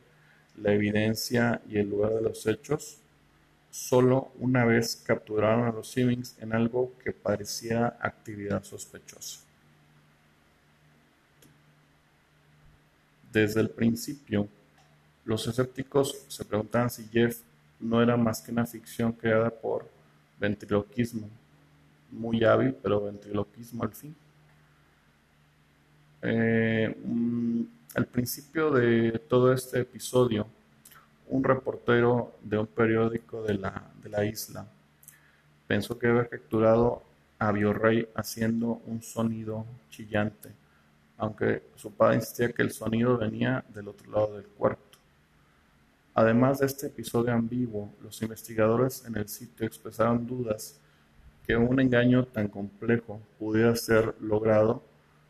la 0.57 0.73
evidencia 0.73 1.61
y 1.69 1.77
el 1.77 1.89
lugar 1.89 2.13
de 2.13 2.21
los 2.21 2.45
hechos, 2.45 2.97
solo 3.75 4.31
una 4.39 4.63
vez 4.63 4.95
capturaron 4.95 5.65
a 5.67 5.71
los 5.73 5.89
Simmons 5.89 6.37
en 6.39 6.53
algo 6.53 6.93
que 7.03 7.11
pareciera 7.11 7.97
actividad 7.99 8.63
sospechosa. 8.63 9.41
Desde 13.33 13.59
el 13.59 13.69
principio, 13.69 14.47
los 15.25 15.45
escépticos 15.45 16.23
se 16.29 16.45
preguntaban 16.45 16.89
si 16.89 17.05
Jeff 17.09 17.41
no 17.81 18.01
era 18.01 18.15
más 18.15 18.41
que 18.41 18.53
una 18.53 18.65
ficción 18.65 19.11
creada 19.11 19.49
por 19.49 19.89
ventriloquismo, 20.39 21.29
muy 22.11 22.45
hábil, 22.45 22.73
pero 22.81 23.03
ventriloquismo 23.03 23.83
al 23.83 23.93
fin. 23.93 24.15
Eh, 26.21 26.95
al 27.93 28.05
principio 28.05 28.71
de 28.71 29.19
todo 29.27 29.51
este 29.51 29.81
episodio, 29.81 30.47
un 31.29 31.43
reportero 31.43 32.33
de 32.41 32.57
un 32.57 32.67
periódico 32.67 33.43
de 33.43 33.55
la, 33.55 33.83
de 34.01 34.09
la 34.09 34.25
isla 34.25 34.67
pensó 35.67 35.97
que 35.97 36.07
había 36.07 36.27
capturado 36.27 37.03
a 37.39 37.51
Biorrey 37.51 38.07
haciendo 38.15 38.81
un 38.85 39.01
sonido 39.01 39.65
chillante, 39.89 40.49
aunque 41.17 41.63
su 41.75 41.91
padre 41.91 42.15
insistía 42.15 42.51
que 42.51 42.61
el 42.61 42.71
sonido 42.71 43.17
venía 43.17 43.63
del 43.73 43.87
otro 43.87 44.11
lado 44.11 44.35
del 44.35 44.45
cuerpo. 44.45 44.83
Además 46.13 46.59
de 46.59 46.67
este 46.67 46.87
episodio 46.87 47.33
ambiguo, 47.33 47.93
los 48.01 48.21
investigadores 48.21 49.03
en 49.05 49.17
el 49.17 49.27
sitio 49.27 49.65
expresaron 49.65 50.25
dudas 50.25 50.79
que 51.45 51.55
un 51.57 51.79
engaño 51.79 52.25
tan 52.25 52.47
complejo 52.47 53.19
pudiera 53.37 53.75
ser 53.75 54.15
logrado 54.21 54.81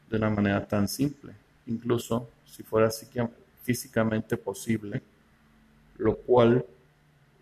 de 0.10 0.18
una 0.18 0.30
manera 0.30 0.66
tan 0.68 0.88
simple, 0.88 1.34
incluso 1.66 2.30
si 2.46 2.64
fuera 2.64 2.90
físicamente 3.64 4.38
posible, 4.38 5.02
lo 5.98 6.18
cual 6.18 6.66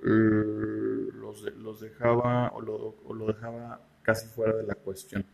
los, 0.02 1.80
dejaba 1.82 2.50
o 2.50 2.62
lo, 2.62 2.96
o 3.06 3.14
lo, 3.14 3.28
dejaba 3.28 3.80
casi 4.02 4.28
fuera 4.28 4.54
de 4.56 4.64
la 4.64 4.76
cuestión. 4.76 5.26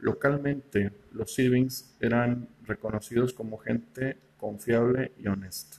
Localmente, 0.00 0.92
los 1.12 1.38
Irvings 1.38 1.96
eran 2.00 2.48
reconocidos 2.66 3.32
como 3.32 3.56
gente 3.56 4.18
confiable 4.38 5.12
y 5.18 5.26
honesta. 5.26 5.78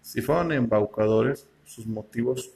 Si 0.00 0.22
fueron 0.22 0.52
embaucadores, 0.52 1.46
sus 1.64 1.86
motivos 1.86 2.50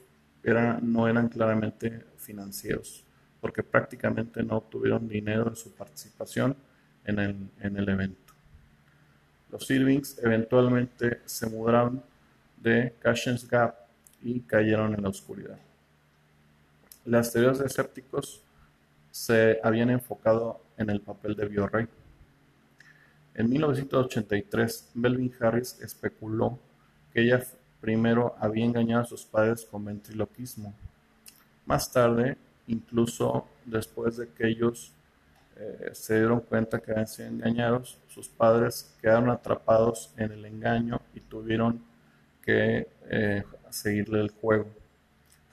no 0.81 1.07
eran 1.07 1.27
claramente 1.27 2.05
financieros, 2.17 3.03
porque 3.41 3.63
prácticamente 3.63 4.43
no 4.43 4.57
obtuvieron 4.57 5.07
dinero 5.07 5.49
de 5.49 5.55
su 5.55 5.71
participación 5.73 6.55
en 7.05 7.19
el, 7.19 7.35
en 7.61 7.77
el 7.77 7.89
evento. 7.89 8.33
Los 9.51 9.69
Irvings 9.71 10.17
eventualmente 10.23 11.21
se 11.25 11.47
mudaron 11.47 12.01
de 12.61 12.93
Cashin's 12.99 13.47
Gap 13.47 13.75
y 14.21 14.41
cayeron 14.41 14.93
en 14.93 15.03
la 15.03 15.09
oscuridad. 15.09 15.57
Las 17.05 17.31
teorías 17.31 17.59
de 17.59 17.69
se 19.11 19.59
habían 19.63 19.89
enfocado 19.89 20.61
en 20.77 20.89
el 20.89 21.01
papel 21.01 21.35
de 21.35 21.47
Biorrey. 21.47 21.87
En 23.33 23.49
1983, 23.49 24.91
Melvin 24.95 25.33
Harris 25.39 25.79
especuló 25.81 26.59
que 27.13 27.21
ella 27.21 27.43
primero 27.79 28.35
había 28.39 28.65
engañado 28.65 29.03
a 29.03 29.05
sus 29.05 29.23
padres 29.23 29.65
con 29.65 29.85
ventriloquismo. 29.85 30.73
Más 31.65 31.91
tarde, 31.91 32.37
incluso 32.67 33.47
después 33.65 34.17
de 34.17 34.29
que 34.29 34.47
ellos 34.47 34.91
eh, 35.55 35.89
se 35.93 36.19
dieron 36.19 36.41
cuenta 36.41 36.79
que 36.79 36.91
habían 36.91 37.07
sido 37.07 37.29
engañados, 37.29 37.97
sus 38.07 38.27
padres 38.27 38.95
quedaron 39.01 39.29
atrapados 39.29 40.11
en 40.17 40.31
el 40.31 40.45
engaño 40.45 41.01
y 41.15 41.19
tuvieron 41.21 41.81
que 42.47 42.87
eh, 43.09 43.43
seguirle 43.69 44.21
el 44.21 44.29
juego. 44.29 44.69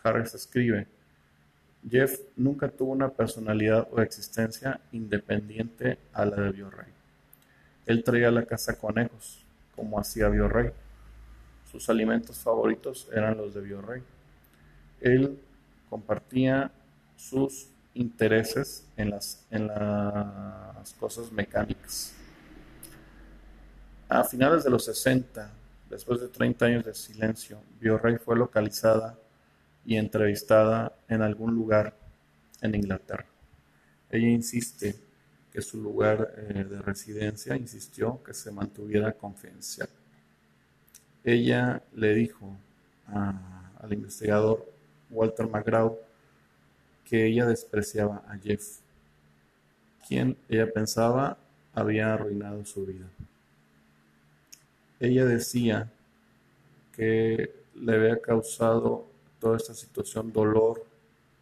Harris 0.00 0.32
escribe, 0.34 0.86
Jeff 1.90 2.20
nunca 2.36 2.68
tuvo 2.68 2.92
una 2.92 3.08
personalidad 3.08 3.88
o 3.90 4.00
existencia 4.00 4.80
independiente 4.92 5.98
a 6.12 6.24
la 6.24 6.36
de 6.36 6.52
Biorrey. 6.52 6.86
Él 7.86 8.04
traía 8.04 8.30
la 8.30 8.46
casa 8.46 8.78
conejos, 8.78 9.44
como 9.74 9.98
hacía 9.98 10.28
Biorrey. 10.28 10.70
Sus 11.72 11.90
alimentos 11.90 12.38
favoritos 12.38 13.08
eran 13.12 13.36
los 13.36 13.52
de 13.54 13.60
Biorrey. 13.60 14.02
Él 15.00 15.36
compartía 15.90 16.70
sus 17.16 17.70
intereses 17.94 18.86
en 18.96 19.10
las, 19.10 19.44
en 19.50 19.66
las 19.66 20.92
cosas 21.00 21.32
mecánicas. 21.32 22.14
A 24.08 24.22
finales 24.22 24.62
de 24.62 24.70
los 24.70 24.84
60, 24.84 25.50
después 25.94 26.20
de 26.20 26.26
30 26.26 26.66
años 26.66 26.84
de 26.84 26.92
silencio, 26.92 27.62
Biorrey 27.80 28.16
fue 28.18 28.36
localizada 28.36 29.16
y 29.86 29.96
entrevistada 29.96 30.92
en 31.08 31.22
algún 31.22 31.54
lugar 31.54 31.94
en 32.60 32.74
Inglaterra. 32.74 33.26
Ella 34.10 34.26
insiste 34.26 34.96
que 35.52 35.62
su 35.62 35.80
lugar 35.80 36.34
eh, 36.36 36.64
de 36.64 36.82
residencia 36.82 37.56
insistió 37.56 38.20
que 38.24 38.34
se 38.34 38.50
mantuviera 38.50 39.12
confidencial. 39.12 39.88
Ella 41.22 41.80
le 41.94 42.12
dijo 42.12 42.56
al 43.06 43.92
investigador 43.92 44.66
Walter 45.10 45.46
McGraw 45.46 45.96
que 47.04 47.26
ella 47.26 47.46
despreciaba 47.46 48.24
a 48.26 48.36
Jeff, 48.36 48.78
quien 50.08 50.36
ella 50.48 50.72
pensaba 50.72 51.38
había 51.72 52.14
arruinado 52.14 52.64
su 52.64 52.84
vida. 52.84 53.06
Ella 55.04 55.26
decía 55.26 55.90
que 56.96 57.52
le 57.74 57.94
había 57.94 58.22
causado 58.22 59.06
toda 59.38 59.58
esta 59.58 59.74
situación 59.74 60.32
dolor 60.32 60.82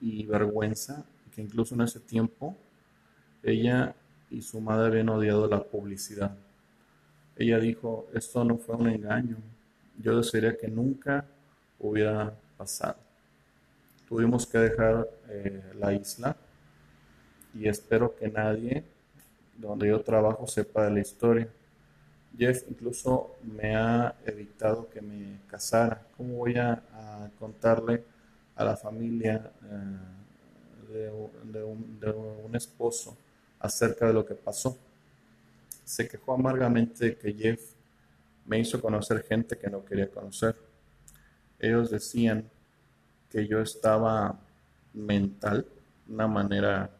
y 0.00 0.26
vergüenza, 0.26 1.04
que 1.32 1.42
incluso 1.42 1.76
en 1.76 1.82
ese 1.82 2.00
tiempo 2.00 2.56
ella 3.42 3.94
y 4.30 4.42
su 4.42 4.60
madre 4.60 4.88
habían 4.88 5.10
odiado 5.10 5.46
la 5.46 5.62
publicidad. 5.62 6.34
Ella 7.36 7.60
dijo, 7.60 8.08
esto 8.12 8.42
no 8.44 8.58
fue 8.58 8.74
un 8.74 8.88
engaño, 8.88 9.36
yo 9.96 10.16
desearía 10.16 10.56
que 10.56 10.66
nunca 10.66 11.24
hubiera 11.78 12.34
pasado. 12.56 12.96
Tuvimos 14.08 14.44
que 14.44 14.58
dejar 14.58 15.08
eh, 15.28 15.62
la 15.78 15.92
isla 15.92 16.36
y 17.54 17.68
espero 17.68 18.16
que 18.16 18.28
nadie 18.28 18.82
donde 19.56 19.86
yo 19.86 20.00
trabajo 20.00 20.48
sepa 20.48 20.86
de 20.86 20.90
la 20.90 21.00
historia. 21.00 21.48
Jeff 22.36 22.64
incluso 22.68 23.36
me 23.42 23.76
ha 23.76 24.14
evitado 24.24 24.88
que 24.88 25.00
me 25.00 25.40
casara. 25.46 26.06
¿Cómo 26.16 26.36
voy 26.36 26.56
a, 26.56 26.82
contarle 27.38 28.04
a 28.56 28.64
la 28.64 28.76
familia 28.76 29.50
eh, 30.90 31.10
de, 31.50 31.62
un, 31.62 32.54
esposo 32.54 33.16
acerca 33.58 34.06
de 34.06 34.14
lo 34.14 34.24
que 34.24 34.34
pasó? 34.34 34.78
Se 35.84 36.08
quejó 36.08 36.34
amargamente 36.34 37.06
de 37.06 37.16
que 37.16 37.32
Jeff 37.34 37.60
me 38.46 38.58
hizo 38.58 38.80
conocer 38.80 39.22
gente 39.24 39.58
que 39.58 39.68
no 39.68 39.84
quería 39.84 40.10
conocer. 40.10 40.56
Ellos 41.58 41.90
decían 41.90 42.48
que 43.30 43.46
yo 43.46 43.60
estaba 43.60 44.38
mental, 44.94 45.66
una 46.08 46.26
manera 46.26 46.90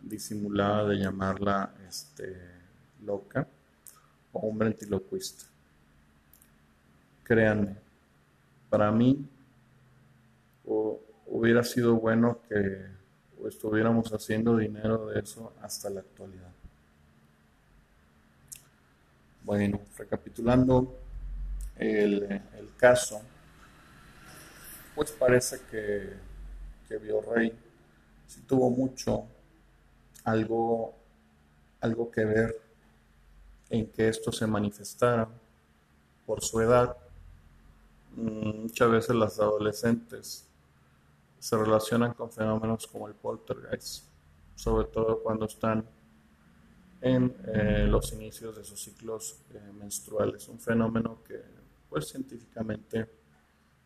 disimulada 0.00 0.88
de 0.88 0.96
llamarla 0.96 1.74
este, 1.86 2.36
loca 3.04 3.46
un 4.40 4.58
ventriloquista. 4.58 5.44
Créanme, 7.24 7.76
para 8.70 8.90
mí 8.92 9.28
hubiera 11.26 11.62
sido 11.64 11.96
bueno 11.96 12.38
que 12.48 12.86
estuviéramos 13.46 14.12
haciendo 14.12 14.56
dinero 14.56 15.06
de 15.06 15.20
eso 15.20 15.52
hasta 15.60 15.90
la 15.90 16.00
actualidad. 16.00 16.50
Bueno, 19.42 19.80
recapitulando 19.96 20.98
el, 21.76 22.22
el 22.58 22.74
caso, 22.76 23.22
pues 24.94 25.12
parece 25.12 25.60
que, 25.70 26.14
que 26.88 26.96
Biorrey 26.98 27.52
sí 28.26 28.40
tuvo 28.42 28.70
mucho 28.70 29.26
algo, 30.24 30.94
algo 31.80 32.10
que 32.10 32.24
ver 32.24 32.65
en 33.70 33.86
que 33.90 34.08
esto 34.08 34.32
se 34.32 34.46
manifestara 34.46 35.28
por 36.24 36.42
su 36.42 36.60
edad. 36.60 36.96
Mm, 38.14 38.62
muchas 38.62 38.90
veces 38.90 39.16
las 39.16 39.38
adolescentes 39.38 40.46
se 41.38 41.56
relacionan 41.56 42.14
con 42.14 42.30
fenómenos 42.30 42.86
como 42.86 43.08
el 43.08 43.14
poltergeist, 43.14 44.04
sobre 44.54 44.86
todo 44.88 45.22
cuando 45.22 45.46
están 45.46 45.84
en 47.00 47.36
eh, 47.46 47.86
los 47.88 48.12
inicios 48.12 48.56
de 48.56 48.64
sus 48.64 48.82
ciclos 48.82 49.36
eh, 49.52 49.60
menstruales, 49.78 50.48
un 50.48 50.58
fenómeno 50.58 51.22
que 51.22 51.40
pues 51.88 52.08
científicamente 52.08 53.08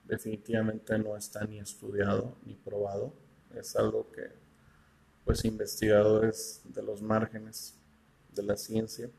definitivamente 0.04 0.98
no 0.98 1.16
está 1.16 1.44
ni 1.44 1.58
estudiado 1.58 2.36
ni 2.44 2.54
probado, 2.54 3.12
es 3.54 3.76
algo 3.76 4.10
que 4.10 4.32
pues 5.24 5.44
investigadores 5.44 6.62
de 6.64 6.82
los 6.82 7.02
márgenes 7.02 7.74
de 8.32 8.42
la 8.42 8.56
ciencia 8.56 9.10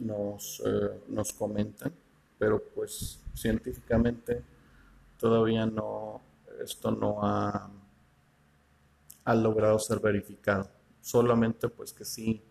nos, 0.00 0.62
eh, 0.64 1.00
nos 1.08 1.32
comentan, 1.32 1.92
pero 2.38 2.62
pues 2.74 3.20
científicamente 3.34 4.42
todavía 5.18 5.66
no, 5.66 6.20
esto 6.62 6.90
no 6.90 7.22
ha, 7.22 7.70
ha 9.24 9.34
logrado 9.34 9.78
ser 9.78 10.00
verificado. 10.00 10.68
Solamente 11.00 11.68
pues 11.68 11.92
que 11.92 12.04
sí 12.04 12.42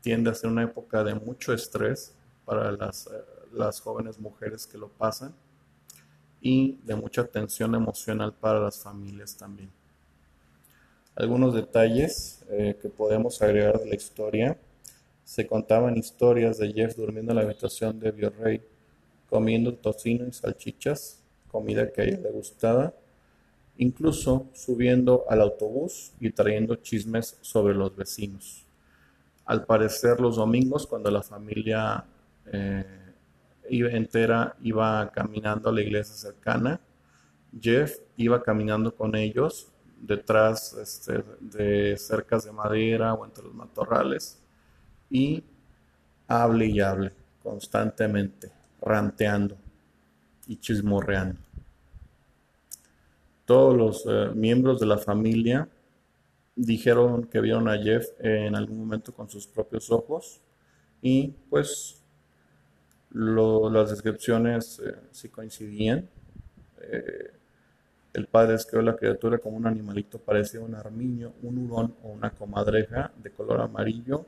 tiende 0.00 0.30
a 0.30 0.34
ser 0.34 0.50
una 0.50 0.62
época 0.62 1.02
de 1.04 1.14
mucho 1.14 1.52
estrés 1.52 2.14
para 2.44 2.72
las, 2.72 3.06
eh, 3.06 3.10
las 3.52 3.80
jóvenes 3.80 4.18
mujeres 4.18 4.66
que 4.66 4.78
lo 4.78 4.88
pasan 4.88 5.34
y 6.40 6.78
de 6.84 6.94
mucha 6.94 7.24
tensión 7.24 7.74
emocional 7.74 8.32
para 8.32 8.60
las 8.60 8.82
familias 8.82 9.36
también. 9.36 9.70
Algunos 11.16 11.52
detalles 11.52 12.44
eh, 12.48 12.78
que 12.80 12.88
podemos 12.88 13.42
agregar 13.42 13.78
de 13.80 13.86
la 13.86 13.96
historia 13.96 14.56
se 15.28 15.46
contaban 15.46 15.98
historias 15.98 16.56
de 16.56 16.72
Jeff 16.72 16.96
durmiendo 16.96 17.32
en 17.32 17.36
la 17.36 17.42
habitación 17.42 18.00
de 18.00 18.12
Biorrey, 18.12 18.62
comiendo 19.28 19.74
tocino 19.74 20.26
y 20.26 20.32
salchichas, 20.32 21.22
comida 21.48 21.92
que 21.92 22.00
a 22.00 22.04
ella 22.04 22.20
le 22.22 22.30
gustaba, 22.30 22.94
incluso 23.76 24.48
subiendo 24.54 25.26
al 25.28 25.42
autobús 25.42 26.14
y 26.18 26.30
trayendo 26.30 26.76
chismes 26.76 27.36
sobre 27.42 27.74
los 27.74 27.94
vecinos. 27.94 28.64
Al 29.44 29.66
parecer 29.66 30.18
los 30.18 30.36
domingos, 30.36 30.86
cuando 30.86 31.10
la 31.10 31.22
familia 31.22 32.06
eh, 32.50 32.86
entera 33.68 34.56
iba 34.62 35.10
caminando 35.12 35.68
a 35.68 35.72
la 35.72 35.82
iglesia 35.82 36.14
cercana, 36.14 36.80
Jeff 37.60 37.98
iba 38.16 38.42
caminando 38.42 38.96
con 38.96 39.14
ellos 39.14 39.68
detrás 40.00 40.72
este, 40.72 41.22
de 41.38 41.98
cercas 41.98 42.46
de 42.46 42.52
madera 42.52 43.12
o 43.12 43.26
entre 43.26 43.44
los 43.44 43.54
matorrales 43.54 44.40
y 45.10 45.42
hable 46.26 46.66
y 46.66 46.80
hable 46.80 47.12
constantemente, 47.42 48.50
ranteando 48.80 49.56
y 50.46 50.56
chismorreando. 50.56 51.40
Todos 53.44 53.76
los 53.76 54.04
eh, 54.06 54.30
miembros 54.34 54.78
de 54.78 54.86
la 54.86 54.98
familia 54.98 55.68
dijeron 56.54 57.24
que 57.24 57.40
vieron 57.40 57.68
a 57.68 57.78
Jeff 57.78 58.08
en 58.18 58.54
algún 58.54 58.78
momento 58.78 59.12
con 59.14 59.30
sus 59.30 59.46
propios 59.46 59.90
ojos 59.90 60.40
y 61.00 61.28
pues 61.48 62.02
las 63.10 63.90
descripciones 63.90 64.80
eh, 64.84 64.94
sí 65.12 65.28
coincidían. 65.28 66.08
Eh, 66.82 67.30
El 68.12 68.26
padre 68.26 68.52
describe 68.52 68.82
la 68.82 68.96
criatura 68.96 69.38
como 69.38 69.56
un 69.56 69.66
animalito 69.66 70.18
parecido 70.18 70.64
a 70.64 70.66
un 70.66 70.74
armiño, 70.74 71.32
un 71.42 71.58
hurón 71.58 71.94
o 72.02 72.08
una 72.08 72.30
comadreja 72.30 73.12
de 73.22 73.30
color 73.30 73.60
amarillo 73.60 74.26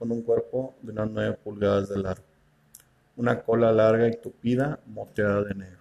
con 0.00 0.10
un 0.10 0.22
cuerpo 0.22 0.74
de 0.80 0.92
unas 0.92 1.10
9 1.10 1.38
pulgadas 1.44 1.90
de 1.90 1.98
largo, 1.98 2.24
una 3.16 3.42
cola 3.42 3.70
larga 3.70 4.08
y 4.08 4.16
tupida 4.16 4.80
moteada 4.86 5.44
de 5.44 5.54
negro. 5.54 5.80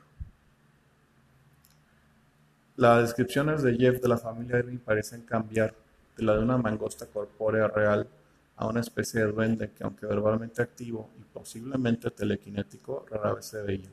Las 2.75 3.01
descripciones 3.01 3.63
de 3.63 3.77
Jeff 3.77 4.01
de 4.01 4.09
la 4.09 4.17
familia 4.17 4.59
Irving 4.59 4.79
parecen 4.79 5.21
cambiar 5.21 5.73
de 6.17 6.23
la 6.25 6.35
de 6.35 6.43
una 6.43 6.57
mangosta 6.57 7.05
corpórea 7.05 7.69
real 7.69 8.09
a 8.57 8.67
una 8.67 8.81
especie 8.81 9.21
de 9.21 9.31
duende 9.31 9.71
que, 9.71 9.85
aunque 9.85 10.05
verbalmente 10.05 10.61
activo 10.61 11.11
y 11.17 11.23
posiblemente 11.23 12.11
telequinético, 12.11 13.05
rara 13.09 13.35
vez 13.35 13.45
se 13.45 13.61
veía. 13.61 13.89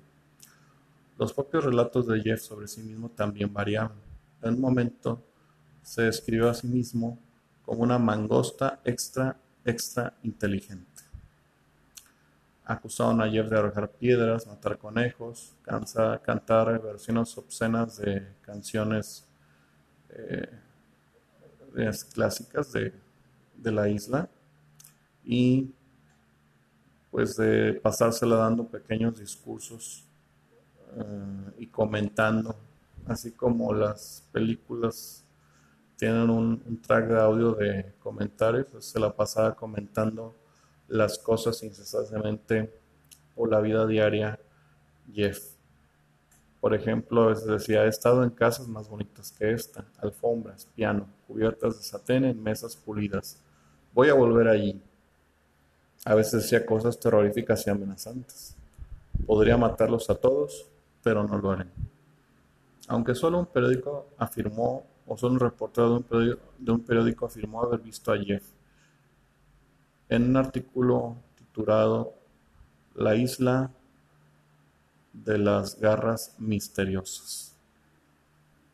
Los 1.17 1.33
propios 1.33 1.67
relatos 1.67 2.09
de 2.09 2.21
Jeff 2.21 2.41
sobre 2.41 2.67
sí 2.67 2.83
mismo 2.83 3.11
también 3.11 3.55
variaban. 3.55 3.93
En 4.43 4.55
un 4.55 4.61
momento 4.61 5.23
se 5.83 6.03
describió 6.03 6.51
a 6.51 6.55
sí 6.55 6.67
mismo 6.67 7.17
como 7.65 7.85
una 7.85 8.01
mangosta 8.01 8.81
extra, 8.85 9.37
extra 9.67 10.15
inteligente. 10.23 11.03
Acusaron 12.65 13.21
a 13.21 13.31
Jeff 13.31 13.49
de 13.49 13.59
arrojar 13.59 13.91
piedras, 13.91 14.47
matar 14.47 14.79
conejos, 14.79 15.55
cantar 15.63 16.83
versiones 16.83 17.37
obscenas 17.39 17.99
de 17.99 18.27
canciones 18.43 19.29
eh, 20.11 20.51
clásicas 22.15 22.73
de, 22.73 22.93
de 23.57 23.73
la 23.73 23.89
isla 23.89 24.29
y 25.25 25.71
pues 27.11 27.37
de 27.37 27.75
pasársela 27.75 28.37
dando 28.37 28.67
pequeños 28.67 29.19
discursos 29.19 30.05
eh, 30.97 31.53
y 31.59 31.67
comentando, 31.67 32.57
así 33.07 33.33
como 33.33 33.73
las 33.73 34.25
películas 34.33 35.26
tienen 35.97 36.29
un, 36.31 36.81
track 36.83 37.09
de 37.09 37.21
audio 37.21 37.53
de 37.53 37.93
comentarios, 38.01 38.67
pues 38.71 38.85
se 38.85 39.01
la 39.01 39.15
pasaba 39.15 39.55
comentando 39.55 40.35
las 40.89 41.19
cosas 41.19 41.63
incesantemente 41.63 42.73
o 43.35 43.47
la 43.47 43.61
vida 43.61 43.87
diaria 43.87 44.39
Jeff. 45.13 45.57
Por 46.61 46.75
ejemplo, 46.75 47.35
decía, 47.35 47.85
he 47.85 47.89
estado 47.89 48.25
en 48.25 48.31
casas 48.31 48.69
más 48.69 48.89
bonitas 48.89 49.33
que 49.33 49.53
esta, 49.53 49.85
alfombras, 49.99 50.67
piano, 50.75 51.07
cubiertas 51.27 51.79
de 51.79 51.85
satén 51.85 52.43
mesas 52.43 52.77
pulidas. 52.77 53.39
Voy 53.95 54.09
a 54.09 54.15
volver 54.15 54.49
allí. 54.49 54.81
A 56.05 56.15
veces 56.15 56.43
decía 56.43 56.67
cosas 56.67 56.99
terroríficas 56.99 57.67
y 57.67 57.71
amenazantes. 57.71 58.55
Podría 59.27 59.57
matarlos 59.57 60.11
a 60.11 60.15
todos, 60.15 60.67
pero 61.03 61.25
no 61.25 61.39
lo 61.39 61.51
haré. 61.51 61.67
Aunque 62.89 63.15
solo 63.15 63.39
un 63.39 63.47
periódico 63.47 64.07
afirmó, 64.19 64.85
o 65.07 65.17
solo 65.17 65.35
un 65.35 65.41
reportero 65.41 65.89
de 65.89 65.97
un 65.97 66.03
periódico, 66.03 66.43
de 66.59 66.73
un 66.73 66.81
periódico 66.81 67.27
afirmó 67.27 67.63
haber 67.63 67.81
visto 67.81 68.13
a 68.13 68.19
Jeff. 68.19 68.45
En 70.09 70.31
un 70.31 70.37
artículo 70.37 71.17
titulado 71.37 72.15
La 72.95 73.15
isla 73.15 73.71
de 75.13 75.39
las 75.39 75.79
garras 75.79 76.35
misteriosas. 76.39 77.55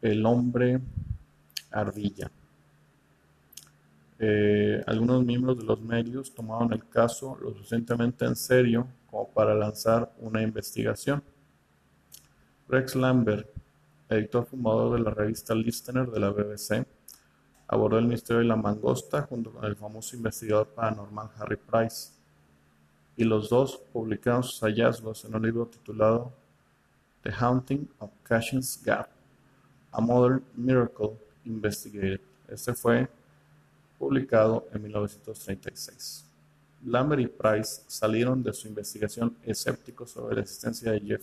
El 0.00 0.26
hombre 0.26 0.80
ardilla. 1.70 2.30
Eh, 4.18 4.82
algunos 4.86 5.24
miembros 5.24 5.58
de 5.58 5.64
los 5.64 5.80
medios 5.80 6.32
tomaron 6.32 6.72
el 6.72 6.88
caso 6.88 7.36
lo 7.40 7.50
suficientemente 7.54 8.24
en 8.24 8.36
serio 8.36 8.86
como 9.10 9.28
para 9.28 9.54
lanzar 9.54 10.12
una 10.18 10.42
investigación. 10.42 11.22
Rex 12.68 12.94
Lambert, 12.94 13.51
editor 14.12 14.46
fundador 14.46 14.96
de 14.96 15.04
la 15.04 15.10
revista 15.10 15.54
Listener 15.54 16.10
de 16.10 16.20
la 16.20 16.30
BBC, 16.30 16.86
abordó 17.66 17.98
el 17.98 18.06
misterio 18.06 18.40
de 18.40 18.46
la 18.46 18.56
mangosta 18.56 19.22
junto 19.22 19.50
con 19.50 19.64
el 19.64 19.76
famoso 19.76 20.16
investigador 20.16 20.68
paranormal 20.68 21.30
Harry 21.38 21.56
Price, 21.56 22.10
y 23.16 23.24
los 23.24 23.50
dos 23.50 23.76
publicaron 23.92 24.42
sus 24.42 24.60
hallazgos 24.60 25.24
en 25.24 25.34
un 25.34 25.42
libro 25.42 25.66
titulado 25.66 26.32
The 27.22 27.32
Haunting 27.32 27.88
of 27.98 28.10
Cashin's 28.22 28.80
Gap, 28.82 29.08
A 29.90 30.00
Modern 30.00 30.42
Miracle 30.54 31.18
Investigated. 31.44 32.20
Este 32.48 32.74
fue 32.74 33.08
publicado 33.98 34.66
en 34.72 34.82
1936. 34.82 36.24
Lambert 36.84 37.20
y 37.20 37.26
Price 37.26 37.82
salieron 37.86 38.42
de 38.42 38.52
su 38.52 38.66
investigación 38.66 39.36
escépticos 39.44 40.10
sobre 40.10 40.36
la 40.36 40.40
existencia 40.40 40.90
de 40.90 41.00
Jeff 41.00 41.22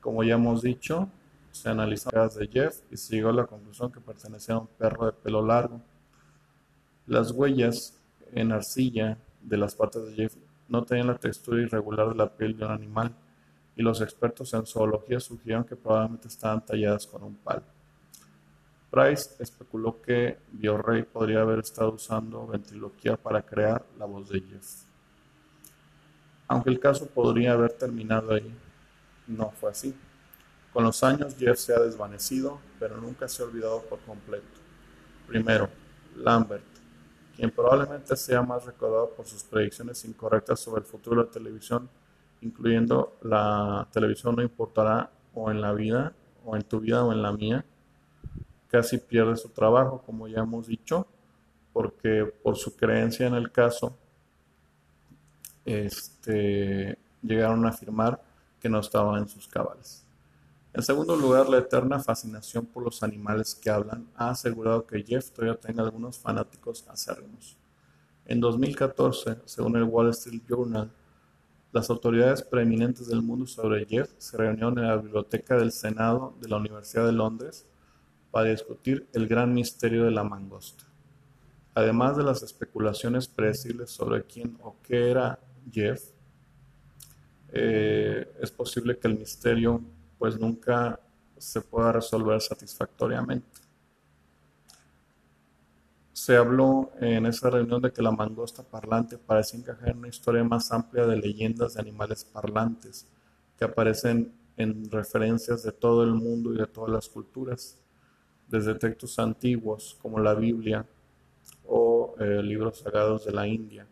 como 0.00 0.22
ya 0.22 0.34
hemos 0.34 0.62
dicho, 0.62 1.08
se 1.52 1.68
analizaron 1.68 2.22
las 2.22 2.34
de 2.34 2.48
Jeff 2.48 2.80
y 2.90 2.96
se 2.96 3.16
llegó 3.16 3.30
a 3.30 3.32
la 3.32 3.46
conclusión 3.46 3.90
que 3.90 4.00
pertenecía 4.00 4.54
a 4.54 4.58
un 4.58 4.66
perro 4.66 5.06
de 5.06 5.12
pelo 5.12 5.44
largo. 5.44 5.80
Las 7.06 7.30
huellas 7.30 7.98
en 8.32 8.52
arcilla 8.52 9.18
de 9.42 9.56
las 9.56 9.74
patas 9.74 10.06
de 10.06 10.14
Jeff 10.14 10.34
no 10.68 10.84
tenían 10.84 11.06
la 11.06 11.18
textura 11.18 11.62
irregular 11.62 12.08
de 12.10 12.14
la 12.14 12.28
piel 12.28 12.56
de 12.56 12.64
un 12.64 12.70
animal 12.70 13.14
y 13.76 13.82
los 13.82 14.00
expertos 14.00 14.52
en 14.54 14.66
zoología 14.66 15.20
sugirieron 15.20 15.64
que 15.64 15.76
probablemente 15.76 16.28
estaban 16.28 16.64
talladas 16.64 17.06
con 17.06 17.22
un 17.22 17.36
palo. 17.36 17.62
Price 18.90 19.30
especuló 19.38 20.00
que 20.00 20.38
Biorrey 20.50 21.02
podría 21.02 21.42
haber 21.42 21.60
estado 21.60 21.92
usando 21.92 22.46
ventriloquía 22.46 23.16
para 23.16 23.42
crear 23.42 23.84
la 23.98 24.06
voz 24.06 24.28
de 24.30 24.40
Jeff. 24.40 24.82
Aunque 26.48 26.70
el 26.70 26.80
caso 26.80 27.06
podría 27.06 27.52
haber 27.52 27.72
terminado 27.72 28.32
ahí, 28.32 28.52
no 29.26 29.50
fue 29.50 29.70
así. 29.70 29.94
Con 30.78 30.84
los 30.84 31.02
años 31.02 31.34
Jeff 31.36 31.58
se 31.58 31.74
ha 31.74 31.80
desvanecido, 31.80 32.60
pero 32.78 32.98
nunca 32.98 33.26
se 33.26 33.42
ha 33.42 33.46
olvidado 33.46 33.82
por 33.82 33.98
completo. 33.98 34.46
Primero, 35.26 35.68
Lambert, 36.14 36.62
quien 37.34 37.50
probablemente 37.50 38.14
sea 38.14 38.42
más 38.42 38.64
recordado 38.64 39.10
por 39.10 39.26
sus 39.26 39.42
predicciones 39.42 40.04
incorrectas 40.04 40.60
sobre 40.60 40.82
el 40.82 40.86
futuro 40.86 41.20
de 41.20 41.26
la 41.26 41.32
televisión, 41.32 41.90
incluyendo 42.42 43.16
la 43.22 43.88
televisión 43.90 44.36
no 44.36 44.42
importará 44.42 45.10
o 45.34 45.50
en 45.50 45.60
la 45.60 45.72
vida, 45.72 46.12
o 46.44 46.54
en 46.54 46.62
tu 46.62 46.78
vida 46.78 47.02
o 47.02 47.10
en 47.10 47.22
la 47.22 47.32
mía, 47.32 47.64
casi 48.68 48.98
pierde 48.98 49.34
su 49.34 49.48
trabajo, 49.48 50.04
como 50.06 50.28
ya 50.28 50.42
hemos 50.42 50.68
dicho, 50.68 51.08
porque 51.72 52.24
por 52.40 52.54
su 52.54 52.76
creencia 52.76 53.26
en 53.26 53.34
el 53.34 53.50
caso, 53.50 53.98
este, 55.64 56.96
llegaron 57.20 57.66
a 57.66 57.70
afirmar 57.70 58.22
que 58.60 58.68
no 58.68 58.78
estaba 58.78 59.18
en 59.18 59.28
sus 59.28 59.48
cabales. 59.48 60.04
En 60.72 60.82
segundo 60.82 61.16
lugar, 61.16 61.48
la 61.48 61.58
eterna 61.58 61.98
fascinación 61.98 62.66
por 62.66 62.82
los 62.84 63.02
animales 63.02 63.54
que 63.54 63.70
hablan 63.70 64.06
ha 64.14 64.30
asegurado 64.30 64.86
que 64.86 65.02
Jeff 65.02 65.30
todavía 65.30 65.58
tenga 65.58 65.82
algunos 65.82 66.18
fanáticos 66.18 66.84
acérrimos. 66.88 67.56
En 68.26 68.40
2014, 68.40 69.38
según 69.46 69.76
el 69.76 69.84
Wall 69.84 70.10
Street 70.10 70.42
Journal, 70.46 70.90
las 71.72 71.88
autoridades 71.90 72.42
preeminentes 72.42 73.08
del 73.08 73.22
mundo 73.22 73.46
sobre 73.46 73.86
Jeff 73.86 74.10
se 74.18 74.36
reunieron 74.36 74.78
en 74.78 74.88
la 74.88 74.96
biblioteca 74.96 75.56
del 75.56 75.72
Senado 75.72 76.34
de 76.40 76.48
la 76.48 76.58
Universidad 76.58 77.06
de 77.06 77.12
Londres 77.12 77.66
para 78.30 78.50
discutir 78.50 79.08
el 79.14 79.26
gran 79.26 79.54
misterio 79.54 80.04
de 80.04 80.10
la 80.10 80.24
mangosta. 80.24 80.84
Además 81.74 82.16
de 82.16 82.24
las 82.24 82.42
especulaciones 82.42 83.28
predecibles 83.28 83.90
sobre 83.90 84.24
quién 84.24 84.58
o 84.62 84.76
qué 84.82 85.10
era 85.10 85.38
Jeff, 85.72 86.02
eh, 87.52 88.30
es 88.40 88.50
posible 88.50 88.98
que 88.98 89.08
el 89.08 89.18
misterio 89.18 89.82
pues 90.18 90.38
nunca 90.38 91.00
se 91.38 91.60
pueda 91.60 91.92
resolver 91.92 92.40
satisfactoriamente. 92.40 93.60
Se 96.12 96.36
habló 96.36 96.90
en 97.00 97.26
esa 97.26 97.48
reunión 97.48 97.80
de 97.80 97.92
que 97.92 98.02
la 98.02 98.10
mangosta 98.10 98.62
parlante 98.62 99.18
parece 99.18 99.56
encajar 99.56 99.90
en 99.90 99.98
una 99.98 100.08
historia 100.08 100.42
más 100.42 100.72
amplia 100.72 101.06
de 101.06 101.16
leyendas 101.16 101.74
de 101.74 101.80
animales 101.80 102.24
parlantes 102.24 103.06
que 103.56 103.64
aparecen 103.64 104.32
en 104.56 104.90
referencias 104.90 105.62
de 105.62 105.70
todo 105.72 106.02
el 106.02 106.12
mundo 106.12 106.52
y 106.52 106.58
de 106.58 106.66
todas 106.66 106.90
las 106.90 107.08
culturas, 107.08 107.78
desde 108.48 108.74
textos 108.74 109.18
antiguos 109.18 109.96
como 110.02 110.18
la 110.18 110.34
Biblia 110.34 110.84
o 111.66 112.14
eh, 112.18 112.42
libros 112.42 112.78
sagrados 112.78 113.24
de 113.24 113.32
la 113.32 113.46
India, 113.46 113.86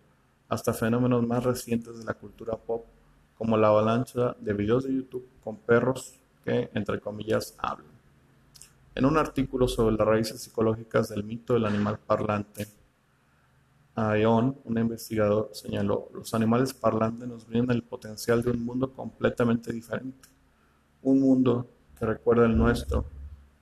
hasta 0.49 0.73
fenómenos 0.73 1.25
más 1.25 1.45
recientes 1.45 1.99
de 1.99 2.05
la 2.05 2.15
cultura 2.15 2.57
pop 2.57 2.87
como 3.39 3.57
la 3.57 3.69
avalancha 3.69 4.37
de 4.41 4.53
videos 4.53 4.85
de 4.85 4.95
YouTube 4.95 5.29
con 5.43 5.57
perros 5.57 6.19
que, 6.45 6.71
entre 6.75 7.01
comillas, 7.01 7.55
hablan. 7.59 7.97
En 8.95 9.05
un 9.05 9.19
artículo 9.19 9.69
sobre 9.69 9.97
las 9.97 10.07
raíces 10.07 10.41
psicológicas 10.41 11.09
del 11.09 11.23
mito 11.23 11.55
del 11.55 11.67
animal 11.67 11.99
parlante, 11.99 12.67
Aeon, 13.95 14.59
un 14.65 14.79
investigador, 14.79 15.51
señaló, 15.53 16.11
los 16.13 16.35
animales 16.35 16.75
parlantes 16.75 17.27
nos 17.27 17.47
brindan 17.47 17.77
el 17.77 17.83
potencial 17.83 18.43
de 18.43 18.51
un 18.51 18.65
mundo 18.65 18.93
completamente 18.93 19.73
diferente, 19.73 20.29
un 21.03 21.21
mundo 21.21 21.67
que 21.99 22.05
recuerda 22.05 22.45
el 22.45 22.57
nuestro, 22.57 23.07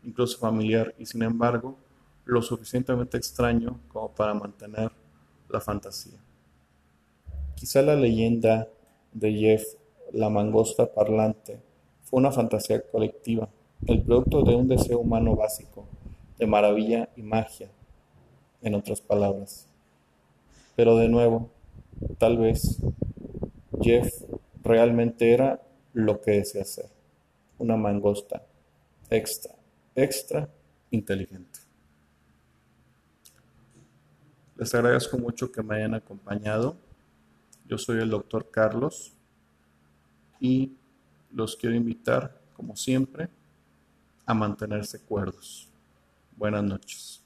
incluso 0.03 0.39
familiar, 0.39 0.93
y 0.99 1.07
sin 1.07 1.23
embargo, 1.23 1.79
lo 2.25 2.43
suficientemente 2.43 3.17
extraño 3.17 3.79
como 3.89 4.11
para 4.13 4.35
mantener 4.35 4.91
la 5.49 5.61
fantasía. 5.61 6.19
Quizá 7.55 7.83
la 7.83 7.95
leyenda 7.95 8.69
de 9.15 9.33
Jeff, 9.33 9.65
la 10.13 10.29
mangosta 10.29 10.93
parlante, 10.93 11.61
fue 12.03 12.21
una 12.21 12.31
fantasía 12.31 12.83
colectiva, 12.83 13.49
el 13.87 14.03
producto 14.03 14.43
de 14.43 14.55
un 14.55 14.69
deseo 14.69 14.99
humano 14.99 15.35
básico, 15.35 15.87
de 16.39 16.47
maravilla 16.47 17.09
y 17.17 17.23
magia, 17.23 17.71
en 18.63 18.75
otras 18.75 19.01
palabras. 19.01 19.69
Pero 20.77 20.97
de 20.97 21.09
nuevo, 21.09 21.51
tal 22.19 22.39
vez 22.39 22.81
Jeff 23.81 24.13
realmente 24.63 25.33
era 25.33 25.63
lo 25.93 26.21
que 26.21 26.33
desea 26.33 26.65
ser, 26.65 26.87
una 27.59 27.77
mangosta 27.77 28.43
extra, 29.11 29.55
extra 29.95 30.49
inteligente. 30.91 31.61
Les 34.57 34.75
agradezco 34.75 35.19
mucho 35.19 35.51
que 35.51 35.63
me 35.63 35.77
hayan 35.77 35.95
acompañado. 35.95 36.77
Yo 37.67 37.79
soy 37.79 38.01
el 38.01 38.11
doctor 38.11 38.51
Carlos 38.51 39.13
y 40.39 40.73
los 41.33 41.57
quiero 41.57 41.75
invitar, 41.75 42.41
como 42.55 42.77
siempre, 42.77 43.31
a 44.27 44.35
mantenerse 44.35 45.01
cuerdos. 45.01 45.69
Buenas 46.37 46.63
noches. 46.63 47.24